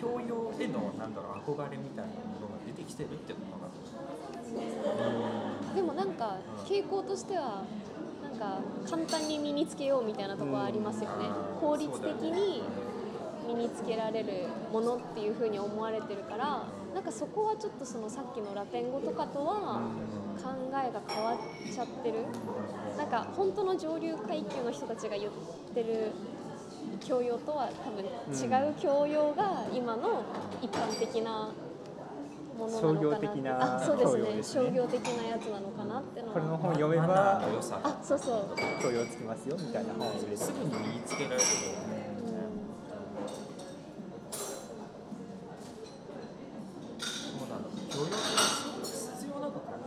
[0.00, 3.70] 教養へのなんだろう憧れみたいなものが出てきてるってことかな
[5.74, 7.64] でもなんか傾向としては
[8.40, 11.26] か簡単に身につけようみたいなところはありますよね。
[11.26, 11.60] うん。
[11.60, 12.62] 効率的に
[13.46, 16.62] 身につけられるものっていうふうに思われてるから
[16.94, 19.82] なんかそこはちょっとそのさっきのラテン語とかとは
[20.42, 21.38] 考えが変わっ
[21.72, 22.24] ちゃってる。
[22.96, 25.32] なんか本当の上流階級の人たちが言っ
[25.74, 26.12] てる
[27.00, 30.22] 教養とは多分違う教養が今の
[30.60, 31.50] 一般的な
[32.60, 34.20] ものなのかな商業的なあそうですね。
[34.20, 34.64] 教養ですね。
[34.64, 36.34] 商業的なやつなのかなってのは。
[36.34, 37.48] これの本読めばあ
[38.02, 38.50] そうそう、
[38.82, 39.48] 教養つきます。
[39.48, 41.50] よみたいな本を入れてすぐに身につけられるそう
[47.48, 48.14] なんだ教養って
[48.84, 49.78] 必要なのかな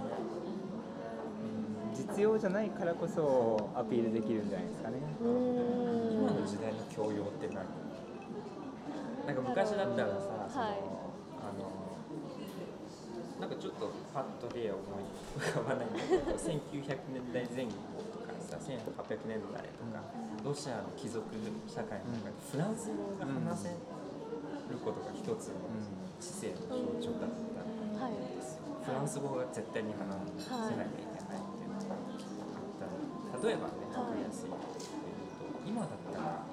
[1.96, 4.98] 実用じゃないからこそアピールできるんじゃないですかね。
[5.22, 5.30] うん。
[5.30, 5.34] う
[6.14, 7.58] 今の時代の教養って何？
[9.26, 10.74] なんか昔だったらさ、そのはい
[11.40, 11.64] あの
[13.44, 15.04] なんかちょっとパッと例を思い
[15.36, 17.76] 浮かばないんだけど1900年代前後
[18.16, 20.00] とかさ1800年代とか
[20.48, 21.28] ロシアの貴族
[21.68, 23.76] 社会の中でフランス語が話せ
[24.72, 25.60] ることが一つの
[26.24, 28.80] 知性の象徴だったんはいですよ。
[28.80, 30.08] フランス語が絶対に話
[30.40, 30.48] せ
[30.80, 36.48] なきゃいけないっていうのがあったの例えばね分かりやすいことで言うと今だったら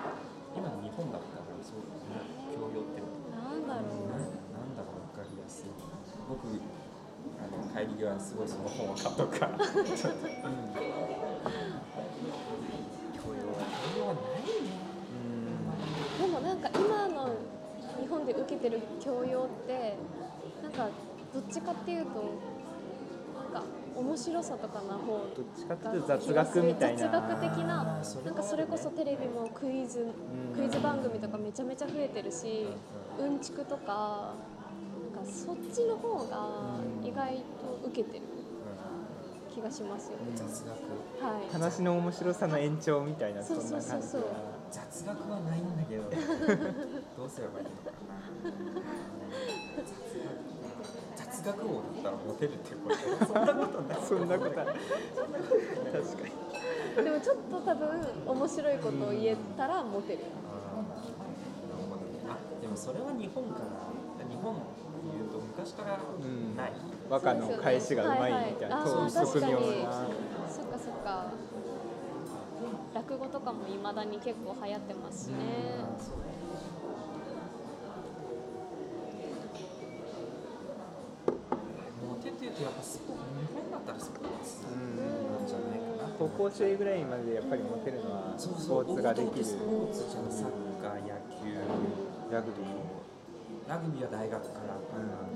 [0.59, 1.87] 今の日本だったらそう
[2.51, 2.99] 教養って
[3.31, 5.71] なんだろなうなんだろう分かりやすい
[6.27, 6.47] 僕
[7.43, 9.53] あの帰り際にすごいその本を買っとくから。
[9.59, 9.65] 教
[13.35, 14.71] 養は教養はないね
[16.21, 17.35] でもなんか今の
[18.01, 19.97] 日本で受けてる教養って
[20.63, 20.89] なんか
[21.33, 22.11] どっちかっていうと
[23.53, 23.63] なんか
[23.97, 26.99] 面白さとかな方どっちかっていうと雑学みたいな。
[27.01, 28.35] 雑学的ななん。
[28.35, 30.07] かそれこそテレビもクイズ
[30.57, 32.67] クイズ番組とかめちゃめちゃ増えてるし
[33.19, 33.39] うん。
[33.41, 34.35] ちくとか
[35.25, 38.25] かそっちの方が意外と受けてる
[39.53, 40.33] 気がしますよね。
[40.35, 40.71] 雑学。
[41.25, 41.53] はい。
[41.53, 44.03] 話の面白さの延長みたいなそんな感じそうそう。
[44.03, 44.27] そうが
[44.71, 46.03] 雑学はないんだけど
[47.19, 48.51] どうすればいいのかな。
[51.17, 51.43] 雑学。
[51.43, 53.99] 雑学王だったらモテるっていうことそんなことない。
[54.07, 54.79] そんなことは確か
[56.99, 57.05] に。
[57.05, 57.89] でもちょっと多分
[58.27, 60.19] 面白いことを言えたらモテる。
[60.47, 63.67] あーなるほどねあでもそれは日本かな
[64.29, 64.55] 日本
[65.09, 65.99] いうと昔から
[66.57, 66.73] ない、
[67.09, 68.77] 和歌の返しがうまいみたいな。
[68.77, 71.33] はいはいなそっかそっか。
[72.93, 75.37] 落語とかも未だに結構流行ってますしね。
[82.07, 86.11] モテっていうとやっぱスポーツ日本だったらスポーツうんなんじゃないかな。
[86.19, 89.45] 高校生ぐらいまでやっぱりモテるのはスそうそうポーツができる。
[89.45, 90.31] スポーツじゃん。
[90.31, 90.51] サッ
[90.83, 91.07] カー野
[91.41, 91.57] 球
[92.33, 93.00] ラグビー
[93.71, 94.75] ラグビーは大学から、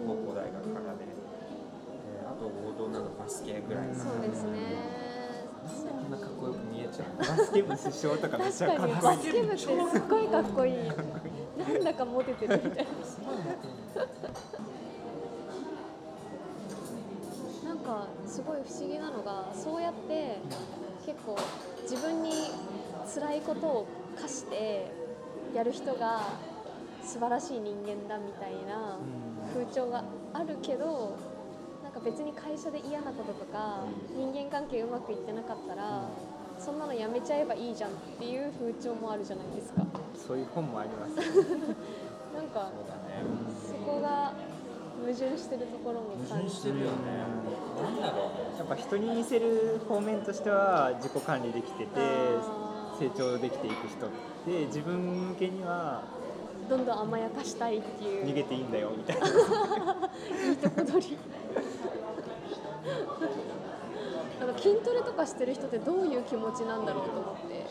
[0.05, 4.59] 高校大学からで、えーあと王道なのバスケぐらいそうですね。
[5.87, 7.19] なんでこんなかっこよく見えちゃうの？
[7.19, 9.71] バスケ部主将とかめっちゃ確かにかっこいいバスケ部ってすっ
[10.11, 10.75] ごいかっこいい。
[10.75, 12.91] なんだかモテてるみたいな。
[17.69, 20.39] なんかすごい不思議なのがそうやって
[21.07, 21.39] 結構
[21.83, 22.51] 自分に
[23.15, 23.87] 辛いことを
[24.21, 24.91] 課して
[25.55, 26.23] やる人が
[27.05, 28.99] 素晴らしい人間だみたいな
[29.53, 31.17] 風潮があるけど
[31.83, 33.85] なんか別に会社で嫌なこととか
[34.17, 36.09] 人間関係うまくいってなかったら
[36.59, 39.85] そんなのやめちゃえばいいじゃんっていう風潮もあるじゃないですか。
[40.15, 41.17] そういう本もあります。
[42.35, 42.71] なんか
[43.69, 44.33] そこが
[45.01, 46.91] 矛盾してるところも矛感じ盾してるよね。
[47.83, 48.59] なんだろうね。
[48.59, 51.91] やっぱ人に似せる方面としては自己管理できてて
[52.99, 54.07] 成長できていく人
[54.47, 56.03] で自分向けには
[56.69, 58.27] どんどん甘やかしたいっていう。
[58.27, 59.27] 逃げていいんだよみたいな。
[60.49, 61.19] いいとこ取り。
[64.41, 67.67] なんか筋トレとかしてる人ってどういう気持ちなんだろうと思って。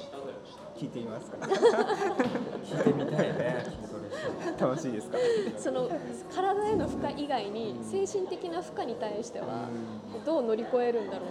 [0.77, 1.38] 聞いてみますか。
[1.45, 3.65] 聞いてみたいね。
[4.60, 5.17] 楽しいですか？
[5.58, 5.89] その
[6.34, 9.45] 体への負荷以外に精神的な負荷に対しては
[10.25, 11.29] どう乗り越えるんだろう。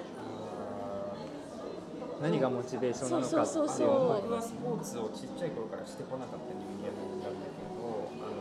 [2.22, 7.82] 何がモチベーションなのかっていうそうそうそうのを僕はスポーツをちっちゃい頃からしてこなかった人間なんだけど
[8.22, 8.38] あの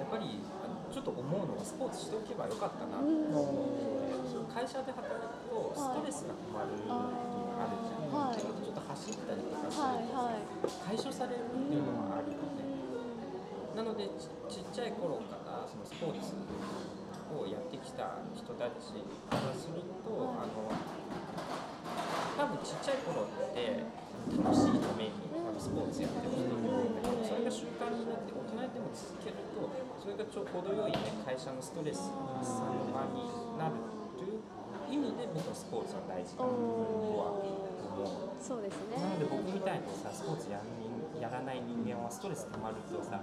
[0.00, 0.44] やっぱり
[0.92, 3.08] ちょっと思うのはスポーツしておけばよかったなって。
[3.08, 3.92] 思って
[4.52, 7.08] 会社で働くとストレスが溜まるっていうの
[7.56, 8.36] があるじゃん、はい。
[8.36, 10.36] ちょっとちょっと走ったりとかするとは
[10.84, 12.60] 解消されるっていうのもあるよね、
[13.72, 16.36] なのでちちっちゃい頃からそのスポーツ
[17.32, 18.92] をやってきた人たち
[19.32, 20.68] からするとあの
[22.36, 23.88] 多分ちっちゃい頃って
[24.36, 25.21] 楽しいために
[25.62, 29.62] スポーツやってる人もいるけどそれが習慣になって大人でも続けると
[29.94, 33.78] それがちょ程よい、ね、会社のストレス発散の場になる
[34.18, 34.42] という
[34.90, 37.72] 意味で僕はスポーツは大事だとは思う。
[38.42, 40.58] そうですねなので僕みたいにさスポーツや
[41.22, 43.22] やらない人間はストレスたまるとさ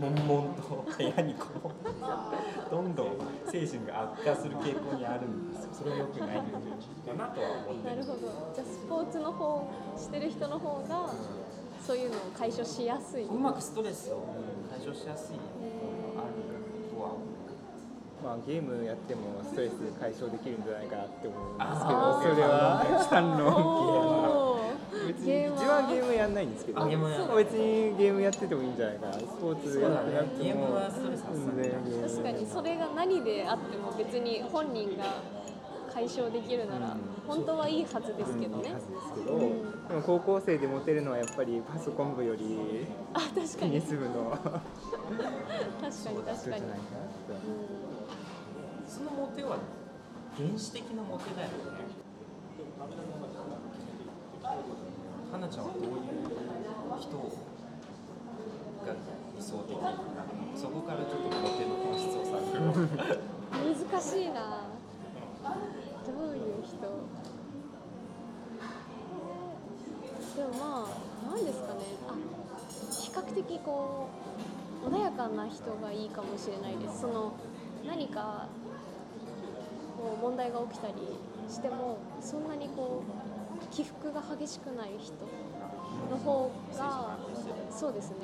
[0.00, 2.32] 悶々と部屋にこもってさ
[2.70, 3.06] どんどん
[3.46, 5.64] 精神が悪化する傾向にあるんです。
[5.64, 8.52] よそれは良くないんだなとは思ってるなるほど。
[8.54, 11.12] じゃあスポーツの方してる人の方が
[11.86, 13.24] そういうのを解消しやすい。
[13.24, 14.24] うまくストレスを
[14.70, 15.36] 解消しやすい。
[15.36, 15.42] の
[16.16, 16.34] がある
[16.94, 17.32] とは思う。
[18.22, 24.51] まあ、ゲームやってもストレス解消できるんじゃないかなって思うんですけどそれは反論
[25.08, 29.12] 別にゲーム自分はゲームやんないんですけど別にゲームやっててもいいんじゃないかな。
[29.14, 30.78] スポーツやってなくても。
[30.78, 35.22] ね確かにそれが何であっても別に本人が
[35.92, 37.00] 解消できるなら、うん。
[37.26, 38.68] 本当はいいはずですけどね。
[38.68, 39.88] いいは、ずですけど、うん。
[39.88, 46.62] でも高校生でモテるのはやっぱりパソコン部よりあ確かテニにス部の 確かに人確かに。
[48.88, 49.56] そのモテは
[50.36, 51.54] 原始的なモテだよね
[55.32, 55.88] 花ちゃんはどういう
[57.00, 58.92] 人が
[59.34, 59.72] 理想的
[60.54, 62.60] そこからちょっとモテの本質を探る、
[63.90, 64.68] 難しいな。
[66.04, 66.76] どういう人
[70.36, 70.88] でもまあ
[71.34, 71.80] 何ですかね。
[72.06, 72.14] あ
[72.92, 74.08] 比較的こ
[74.84, 77.00] う穏やかな人がいいかもしれないです。
[77.00, 77.32] その
[77.86, 78.48] 何か
[79.96, 80.94] こう問題が起きたり
[81.48, 83.31] してもそんなにこう
[83.70, 85.12] 起伏が激しくない人
[86.10, 87.18] の方が
[87.70, 88.16] そうですね。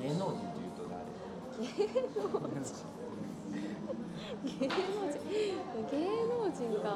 [0.00, 1.04] 芸能人というと誰？
[4.44, 4.72] 芸能
[5.10, 5.18] 人。
[5.90, 5.94] 芸
[6.26, 6.86] 能人か。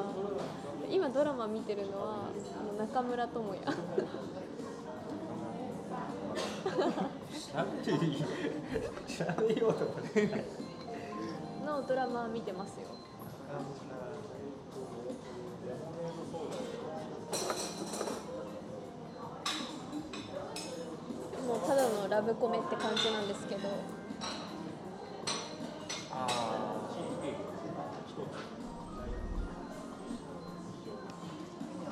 [0.90, 3.76] 今ドラマ見てるのはあの中村智也。
[7.35, 8.24] 調べていい
[9.07, 10.44] 調べようとかね。
[11.64, 12.88] のドラマ見てますよ
[21.46, 23.68] もうただのラブコメって感じなんですけど。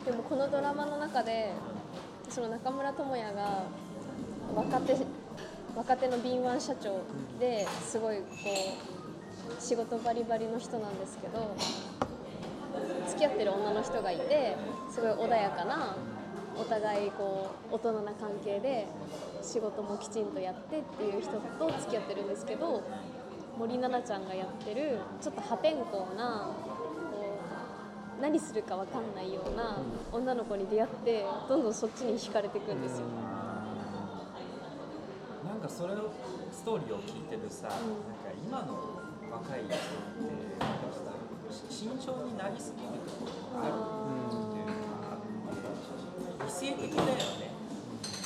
[0.05, 1.53] でもこのドラマの中で
[2.29, 3.65] その中村智也が
[4.55, 4.97] 若手
[5.77, 7.03] 若手の敏腕社長
[7.41, 8.25] ですごいこ
[9.59, 11.57] う仕事バリバリの人なんですけど
[13.09, 14.57] 付き合ってる女の人がいて
[14.91, 15.97] すごい穏やかな
[16.57, 18.87] お互いこう大人な関係で
[19.43, 21.41] 仕事もきちんとやってっていう人と
[21.81, 22.83] 付き合ってるんですけど
[23.59, 26.55] 森七菜ちゃんがやってるちょっと破天荒な
[27.13, 27.39] こ
[28.19, 29.79] う何するか分かんないような
[30.13, 33.07] 女の子に出会ってどんどんそっちに惹かれていくんですよ。
[35.45, 36.11] ーなんかそれを
[36.53, 37.85] ストーリーを聞いてるさ、なんか
[38.47, 39.81] 今の若い人って
[40.61, 40.85] なんか
[41.69, 44.67] 慎重になりすぎるところがあるっていう
[45.03, 45.19] か
[46.47, 47.42] 理性的だよね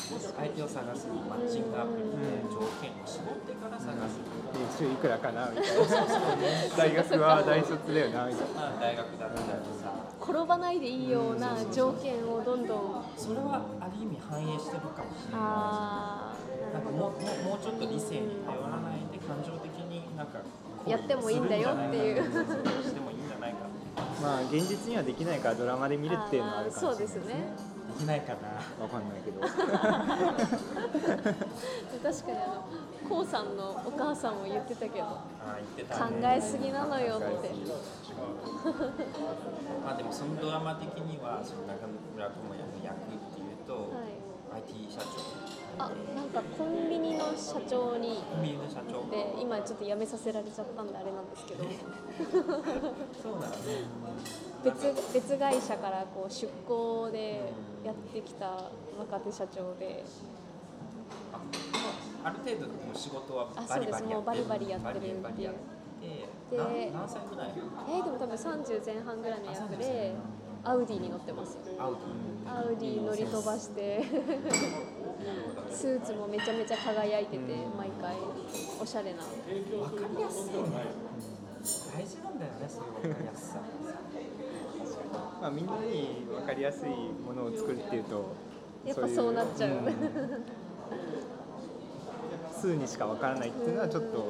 [0.06, 4.22] 相手を探すマッチングアプリで条件を絞ってから探す
[4.78, 6.06] 月収いくらかなみたいな
[6.76, 9.42] 大学は大卒だよなみたいな大学だったり
[9.82, 9.90] さ
[10.22, 15.42] 転ばないでいいような条件をどんどんそれはある意味反映してるかもしれない
[16.72, 20.38] なんかもうもうちょっと理性に頼らないで感情的になんか
[20.86, 23.66] やってもいいんだよっていうしてもいいんじゃないか
[24.22, 27.75] まあ現実にはできないからドラマで見るっていうのはあるかもしれないですね。
[27.98, 28.60] きないかな。
[28.82, 29.40] わかんないけど。
[29.46, 29.56] 確
[32.24, 32.64] かにあの
[33.08, 36.36] こうさんのお母さんも言ってたけどああ言って考たね。
[36.36, 37.26] えすぎなのよって。
[39.84, 42.98] まあでもそのドラマ的にはその中村智也の役っ
[43.34, 44.16] ていうと、はい。
[44.56, 48.22] IT 社長あなんかコンビニの社長に。
[48.30, 49.10] コンビニの社長。
[49.10, 51.64] で今ちょっと辞めさせられちゃったんであれなんですけど。
[53.22, 53.84] そうなのね。
[54.64, 57.52] 別別会社からこう出向で
[57.84, 60.04] やってきた若手社長で。
[61.32, 61.38] あ
[62.24, 64.04] ある程度もう仕事はあバリバリやってる。
[64.04, 64.92] そうですもうバリバリやって。
[64.94, 65.76] るっていうバリバリやって
[66.50, 70.14] で何何歳ぐらいえー、でも多分30前半ぐらいの役で
[70.64, 71.54] アウディに乗ってます。
[71.54, 71.96] よアウ
[72.44, 74.04] デアウディ乗り飛ばして
[75.70, 77.42] スーツもめちゃめちゃ輝いてて
[77.76, 78.14] 毎回
[78.80, 79.18] おしゃれな。
[79.20, 80.54] ィ分かりやすい。
[80.54, 80.84] よね
[81.94, 83.60] 大事なんだよねそういう分かりやすさ。
[85.40, 88.34] まあみんなに分かりやすいものを作るっていうと
[88.84, 89.76] やっぱそうなっちゃう、うん。
[89.86, 89.94] ん
[92.54, 94.18] 数にしか分からないっていうのはちょっと。
[94.18, 94.22] う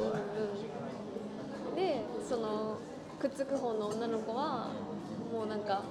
[1.72, 2.78] んでその
[3.20, 4.70] くっつく方の女の子は
[5.30, 5.82] もうなんか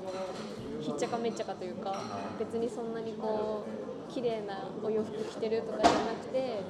[0.82, 2.02] ひっちゃかめっちゃかというか
[2.40, 3.70] 別にそんなにこう
[4.10, 6.62] 綺麗なお洋服着てるとかじゃなくて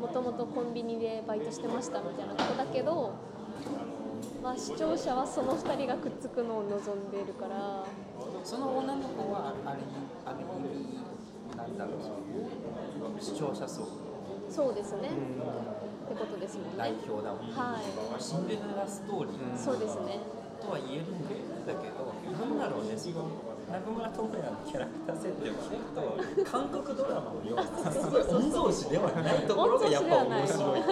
[0.00, 3.14] もともとコンビニでバイトしてましたみたいな子だけど、
[4.42, 7.84] まあ、視聴者はその2人がくっつくのを望んでいるから。
[8.44, 9.78] その女の子はあれ
[10.26, 11.00] ある意味
[11.56, 13.88] なんだろう視聴者層。
[14.50, 16.98] そうですね、ってことですもん代ね。
[17.08, 18.22] 表だもん、はい。
[18.22, 19.56] シンデレラストーリー。
[19.56, 20.20] そうですね。
[20.60, 21.24] とは言えるん
[21.66, 22.92] だけどなんだろうね
[23.70, 30.82] 中村智也のキャラクター設定を聞くと韓国ドラマのようなすごい御曹司ではないところがやっぱ面白い。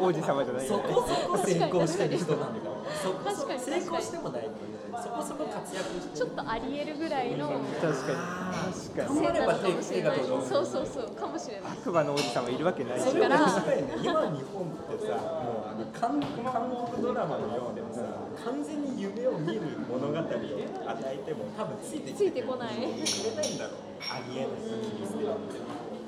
[0.00, 4.38] 王子様じゃないそこそこ成功してる人なんだよそこそ確かに成功してもな。
[4.40, 4.54] いのに
[4.94, 7.48] そこそこ活躍してちょっとありえるぐらいの
[7.82, 8.18] 確かに
[8.72, 10.18] 確かに性なのかもしれない。
[10.18, 11.08] 手が届くそうそうそう。
[11.14, 17.82] かもしれない悪魔の王子様いるわけないからね今日本ってさもうあの韓韓国ドラマのようで
[18.44, 22.74] 完全に夢を見る物語を与えても多分ついてきついてこない。
[22.74, 24.50] くれないんだろうありえない
[24.82, 25.60] 切り捨てられてる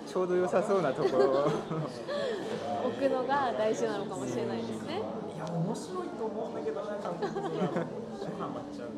[0.06, 1.50] ちょうど良さそうなところ
[2.88, 5.02] 置くのが大事なのかもしれないですね。
[5.34, 7.60] いや面白いと思うんだけどな韓国ドラマハ
[8.54, 8.88] マっちゃう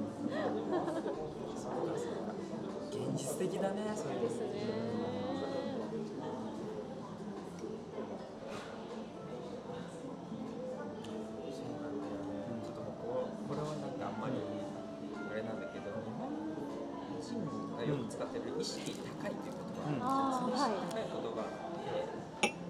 [2.90, 4.48] 現実的だねそれですね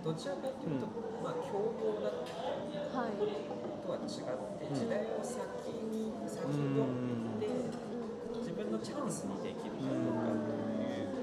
[0.05, 0.87] どちらかというと、
[1.23, 2.39] まあ強豪だったり
[3.89, 4.13] とは違って
[4.69, 5.41] 時代を先
[5.89, 6.61] に先取っ
[7.41, 7.49] て
[8.37, 11.17] 自分のチャンスにできるかどうかっていう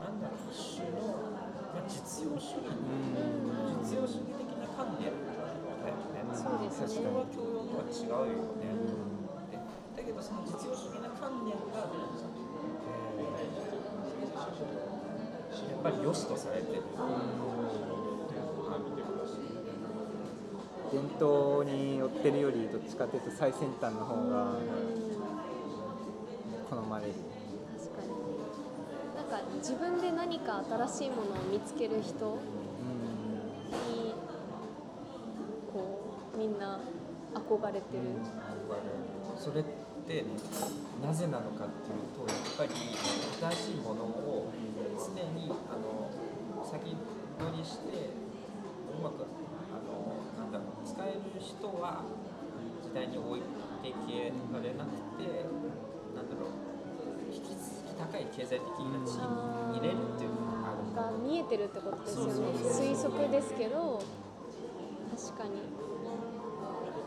[0.00, 1.12] なんだろう一種の、
[1.76, 2.72] まあ、実用主義
[3.84, 5.20] 実用主義的な観点だよね
[6.32, 8.72] そうですねそれは教養とは違うよね、
[9.52, 9.68] でだ
[10.00, 14.91] けどその実用主義な観念が、えー
[15.70, 16.78] やっぱり良しとされてる。
[16.80, 17.04] っていうの
[18.68, 18.84] がある
[20.92, 24.56] 伝統に寄ってるよりどっちかというと最先端の方が
[26.68, 27.24] 好まれる確
[27.96, 28.08] かに
[29.16, 29.24] なん。
[29.26, 32.18] か自分で何か新しいものを見つける人に
[35.72, 36.00] こ
[36.34, 36.58] うみん。
[36.58, 36.78] な
[37.34, 37.82] 憧れてる、
[39.38, 39.64] それっ
[40.06, 40.22] て
[41.02, 42.70] なぜなのかっていうとやっぱり
[43.56, 44.41] 新しいものを
[45.14, 46.08] 常にあの
[46.64, 48.10] 先取りして
[48.98, 49.24] うまく
[49.68, 52.04] あのなんだろう使える人は
[52.82, 55.44] 時代に置いてけられなくて
[56.16, 59.28] なんだろう引き続き高い経済的な地位
[59.72, 62.32] に入れるっていうのがあるが見えてるってことですよね。
[62.60, 64.00] 推測ですけど
[65.16, 65.82] 確かに。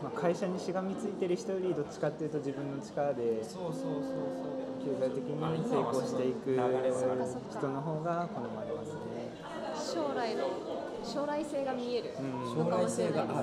[0.02, 4.55] まあ、会社にしがみついてる人よりどっちかっていうと自分の力でそうそうそうそう
[4.86, 5.34] 経済的に
[5.66, 9.34] 成功していく人の方が好まれますね。
[9.74, 10.44] 将来の
[11.04, 12.14] 将来性が見える。
[12.20, 13.42] うんのかもしれないですね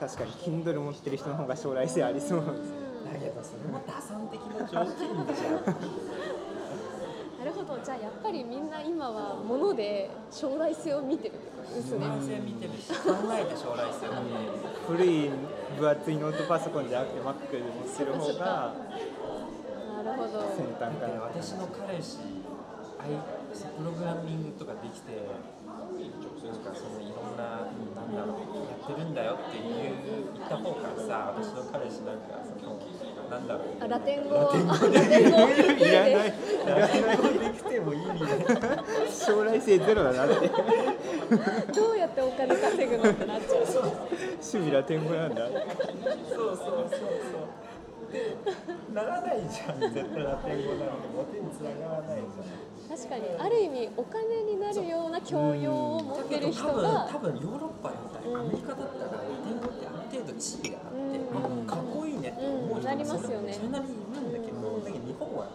[0.00, 0.30] 確かに
[0.64, 2.40] Kindle 持ってる人の方が将来性ありそう。
[2.40, 2.50] です
[3.12, 5.64] だけどそれも打算的な条件じゃん
[7.40, 7.78] なるほど。
[7.82, 12.00] じゃあやっぱりみんな今は物で将来性を見てるってことですね。
[12.00, 12.94] 将来性見てるし考
[13.32, 14.50] えて将来性を見てる。
[14.86, 15.30] 古い
[15.78, 18.74] 分厚いノートパソコンじゃなくて Mac で持ってる方が
[20.32, 22.18] ど先端かでら私の彼氏
[23.00, 25.26] アイプログラミングとかできて
[25.66, 27.66] なんかそのいろんな
[27.96, 29.64] なんだろうやってるんだよっていう
[30.36, 32.78] 言った方からさ私の彼氏なんかその
[33.30, 33.64] なんだろう。
[33.80, 34.34] あラテン語。
[34.34, 38.30] ラテン語ラテン語いらないできても意味ない
[39.08, 40.26] 将来性ゼロだな。
[40.26, 40.48] って
[41.72, 43.64] どうやってお金稼ぐのってなっちゃう。
[44.42, 45.46] 趣味ラテン語なんだ。
[45.46, 47.00] そうそうそうそう。
[47.69, 47.69] で
[48.92, 63.52] ならないじゃん絶対ラテン語なんてモテにつながらないじゃん確かにある意味お金になるような教養を持ってる人多分が多分ヨーロッパだったりアメリカだったらラテン語ってある程度地位があって、うんあかっこいいねって思う人うんなりますよね。
[63.54, 65.46] それそれなりにいるんだけど、だけど日本は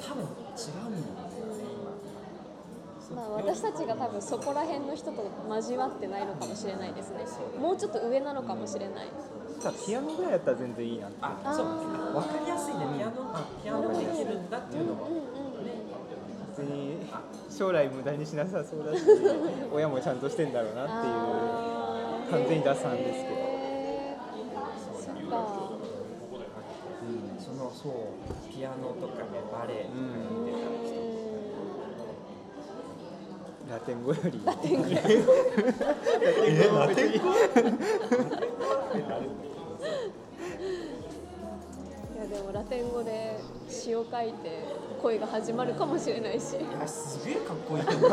[0.00, 1.60] 多分違うんだよね。
[3.14, 7.24] まあ、私たちが多分そこら辺の人と交わってないのかもしれないですね。
[7.58, 9.08] もうちょっと上なのかもしれない
[9.62, 11.68] ただピアノぐらいやったら全然いいなってあそうあ
[12.20, 12.80] 分かりやすいね。
[12.96, 15.20] ピアノあピアノができるんだっていうのも、うんうん
[16.56, 16.98] 別に
[17.48, 19.02] 将来無駄にしなさそうだし
[19.72, 23.36] 親もちゃんとしてんだろうなっていう完全に打算ですけど。
[24.98, 25.46] そっか。
[27.38, 27.92] そのそう
[28.52, 30.96] ピアノとかねバレエとかやってた
[33.70, 34.42] 人、ラテン語より。
[34.44, 34.88] ラテン語。
[36.44, 37.30] えラテン語？
[42.70, 44.64] やでもラテン語で詩を書いて
[45.02, 46.56] 恋が始まるかもしれないし。
[46.56, 48.12] いやすげえかっこいいかっこいい。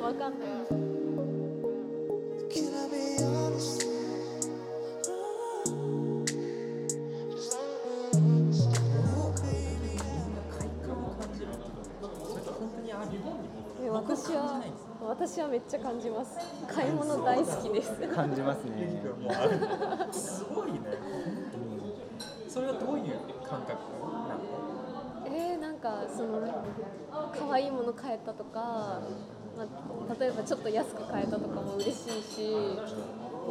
[0.00, 0.92] わかんない
[13.90, 14.62] 私は
[15.02, 16.38] 私はめっちゃ感じます。
[16.72, 17.92] 買い物大好きです。
[18.14, 19.02] 感じますね。
[20.12, 20.78] すごいね
[22.52, 23.14] それはどういう
[23.48, 25.26] 感覚なの？
[25.26, 26.42] えー、なんかその
[27.32, 29.00] 可愛いもの買えたとか、
[29.56, 32.54] まあ、例えばちょっと安く買えたとかも嬉しいし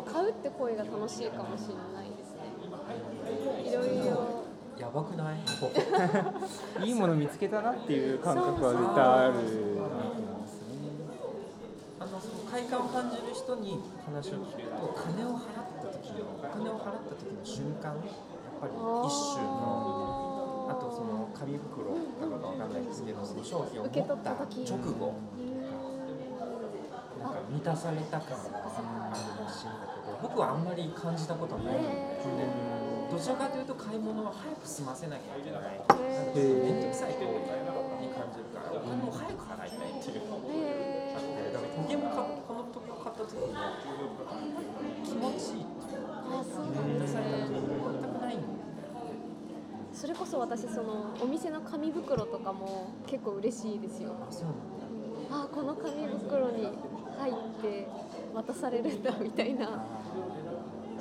[0.06, 2.42] 買うって行為が楽しいかもしれないですね。
[4.94, 6.88] ばくない？
[6.88, 9.34] いいもの見つけたなっていう感覚は絶対ある。
[9.34, 9.50] なと思
[10.18, 10.78] いますね
[12.00, 17.96] あのその快感を感じる人に話を聞くと金を払った時のお金を払った時の瞬間
[18.62, 25.14] ぱり一瞬のあとその紙袋かどうかわかんないですけどその商品を持受け取った直後
[27.22, 28.70] なんか満たされた感が
[29.10, 31.76] あるらしいんだけど僕はあんまり感じたことない。
[31.76, 31.92] んで
[33.12, 35.84] どちらかというと買い物は早く済ませなきゃいけない。
[36.32, 37.44] 面倒くさい行為
[38.00, 43.52] に感じるからお金を早く払いたいっていうへあってだから時計もかこの時計を買った時に
[45.04, 48.01] 気持ちいいっていうか満たされた時全くないんだよ
[50.02, 54.10] それこそ私そのお店の紙袋とかも結構嬉しいですよ。
[55.30, 56.70] あこの紙袋に
[57.20, 57.88] 入って
[58.34, 59.86] 渡されるんだみたいな。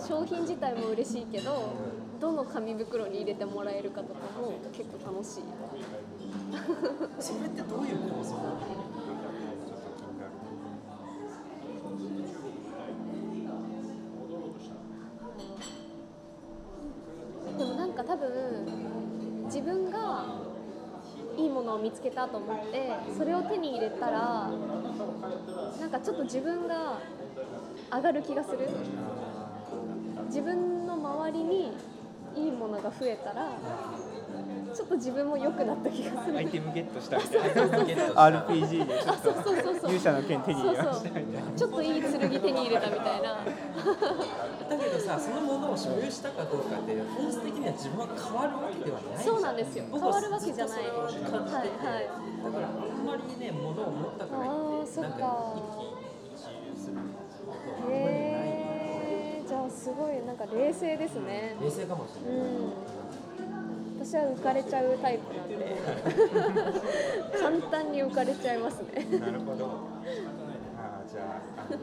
[0.06, 1.72] 商品自体も嬉しいけど
[2.20, 5.44] どの紙袋に入れてもらえるかとかも結構楽しい。
[7.18, 8.34] それってどういう構造
[21.82, 24.50] 見つけたと思ってそれを手に入れたら
[25.80, 26.98] なんかちょっと自分が
[27.92, 28.68] 上がる気がする。
[30.26, 31.72] 自分の周りに
[32.36, 33.50] いいものが増えたら
[34.72, 36.38] ちょっと自分も良くなった気がする。
[36.38, 38.14] アイテムゲットしたみたいな。
[38.46, 39.80] RPG でちょっそうそうそうそう。
[39.80, 41.58] と勇者の剣手に入れまそうそうしたみたいな。
[41.58, 43.28] ちょっといい剣手に入れたみたいな。
[43.34, 43.44] だ
[44.78, 47.29] けどさそのものを所有したかどうかって本
[47.70, 49.84] は自分は変わるわけではないじゃそうなんですよ。
[49.90, 50.82] 変わるわけじゃない。
[50.90, 55.92] 僕はずっとそれを感じてて、はいはいだからあんまりね物を持ったからいってなんそっかか一喜
[56.34, 64.06] 一憂することはあんまりないへえじゃあすごいなんか冷静ですね冷静かもしれない、うん。
[64.06, 65.76] 私は浮かれちゃうタイプなんで。
[67.40, 69.18] 簡単に浮かれちゃいますね。
[69.18, 69.90] なるほど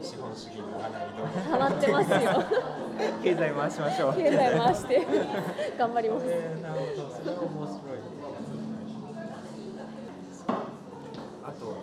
[0.02, 2.44] 資本主義の穴にどうハマってますよ
[3.22, 4.14] 経済回しましょう。
[4.14, 5.06] 経済回して
[5.78, 6.26] 頑張ります。
[6.28, 7.98] えーなるほどそれは面白い
[11.44, 11.76] あと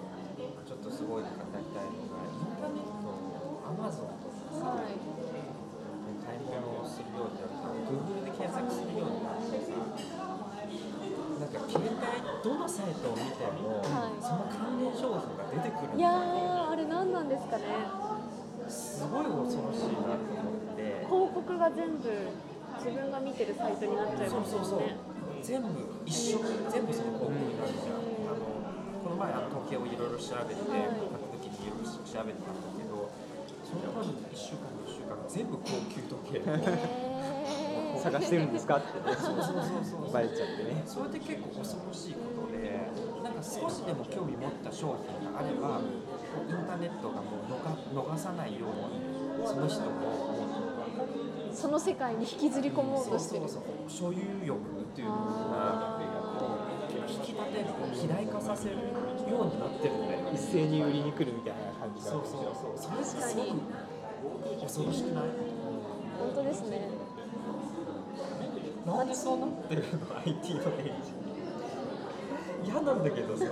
[0.66, 1.34] ちょっとすごい語り
[1.74, 3.10] たいのがインターネット
[3.66, 4.14] アマゾン。
[4.22, 4.93] とかさ、はい。
[6.26, 9.74] 買い物をするようになった Google で検索するようになってさ
[11.36, 11.93] なんか携帯
[12.43, 14.22] どのサイトを見ても、はい。
[14.22, 16.26] その関連商品が出てくるんいやだよー。
[16.26, 16.35] あれ何なん
[17.48, 19.06] ですかね。
[19.06, 21.06] すごい恐ろしいなと思って。
[21.06, 22.10] 広告が全部
[22.80, 24.98] 自分が見てるサイトになっちゃいそうますそうそうもんね
[25.41, 25.68] 全部
[26.06, 26.39] 一緒。
[26.70, 27.72] 全部その広告になる。
[27.72, 28.41] じゃんあの
[29.04, 30.89] この前あの時計をいろいろ調べて、はい。
[30.89, 33.12] 買った時にいろいろ調べてたんだけど
[33.62, 36.41] その間に1週間2週間全部高級時計。
[36.41, 38.78] へ探してるんですか？
[38.78, 38.98] って。
[39.10, 40.12] ねそうそうそうそう。
[40.14, 40.84] バレちゃってね。
[40.86, 42.20] それって結構恐ろしいこ
[42.50, 42.89] とで
[43.24, 45.82] なんか少しでも興味持った商品があれば
[46.42, 53.48] インターネットがもう逃逃さないようにその人をもうーその世界に引きずり込もうとしてる。
[53.48, 56.00] そうそうそう所有欲っていうのが
[57.08, 63.62] 引き立てる肥大化させるようになってるんだよ一斉に売りに来るみたいな感じがそうそうそうそれす確かに
[64.24, 65.24] ごく恐ろしくない
[66.20, 66.90] 本当ですね。
[68.86, 69.88] なんでそうなってるの
[70.26, 70.94] ？IT のエイ
[72.64, 73.46] ジ嫌なんだけどさ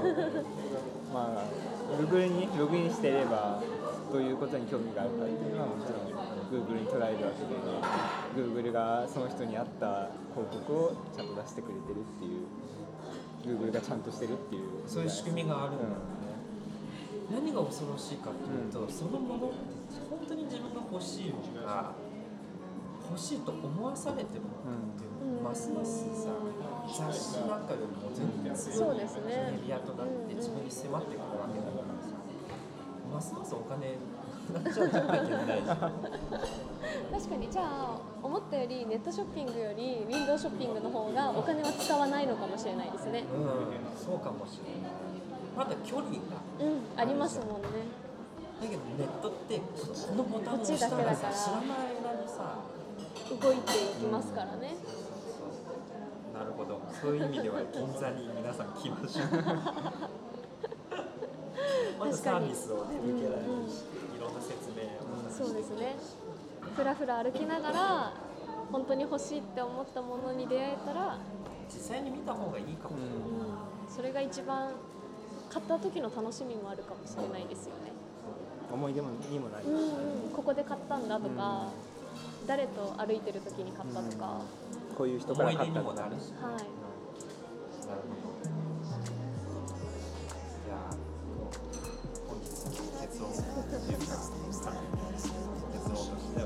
[1.14, 3.62] まあ Google にログインしていれば
[4.12, 6.14] どういうことに興味があるかっていうのはもちろん
[6.50, 12.46] Google に捉えるわけで Google がその人に合った広告をちゃんと出してくれてるっていう
[13.46, 14.62] Google がちゃんとしてるっていう。
[14.88, 15.96] そういう仕組みがあるんだよね。
[17.30, 19.56] う、何が恐ろしいかっていうと、そのものって
[20.10, 21.94] 本当に自分が欲しいのか
[23.14, 26.34] 欲しいと思わされてるのかっていうのがますますさ
[26.90, 32.18] 雑誌なんかよりも全然強いメディアとなって自分に迫ってくるわけだからさ
[33.14, 34.02] ますますお金
[34.52, 35.62] なっちゃうんじゃないけない
[37.14, 37.50] 確かに。
[37.50, 43.24] じゃあ思ったよりネットショッピングよりウィンドウショッピングの方がお金は使わないのかもしれないですね。
[43.32, 44.92] うんそうかもしれない。
[45.56, 46.18] まだ距離が。
[46.60, 47.88] うんありますもんね。
[48.62, 51.16] だけどネットってこのボタンを押したら。
[51.16, 52.23] さ知らない間にさ
[53.30, 54.76] 動いていきますからね。
[56.34, 56.82] なるほど。
[57.02, 59.28] そういう意味では銀座に皆さん来ましょう
[62.00, 63.86] まずサービスをね受けられるし
[64.18, 65.96] いろんな説明をそうですね。
[66.76, 68.14] ふらふら歩きながら
[68.72, 71.20] 本当に欲しいって思ったものに出会えたら、
[71.72, 72.96] 実際に見た方がいいかも。
[72.98, 73.20] しれない、う
[73.92, 74.72] ん、それが一番
[75.50, 77.92] 買った時の楽しみもあるかもしれないですよね。
[78.72, 80.32] 思い出もにもなりうんますしうん。
[80.32, 81.70] ここで買ったんだとか、
[82.48, 84.42] 誰と歩いてる時に買ったとか、
[84.98, 86.10] こういう人から買ったとかはい。
[86.10, 88.54] なるほど
[90.66, 90.96] じゃあ
[92.28, 92.68] 本日の
[93.02, 94.04] 結論というか
[95.74, 96.46] 結論としては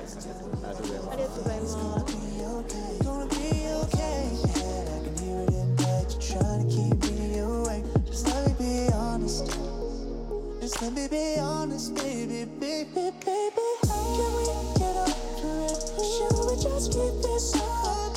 [0.00, 0.04] い
[1.12, 1.66] ありがとうございま
[9.28, 9.77] す.
[10.68, 13.68] Just let me be honest, baby, baby, baby.
[13.84, 14.44] Can we
[14.76, 15.80] get over it?
[15.96, 18.07] Should we just keep this up,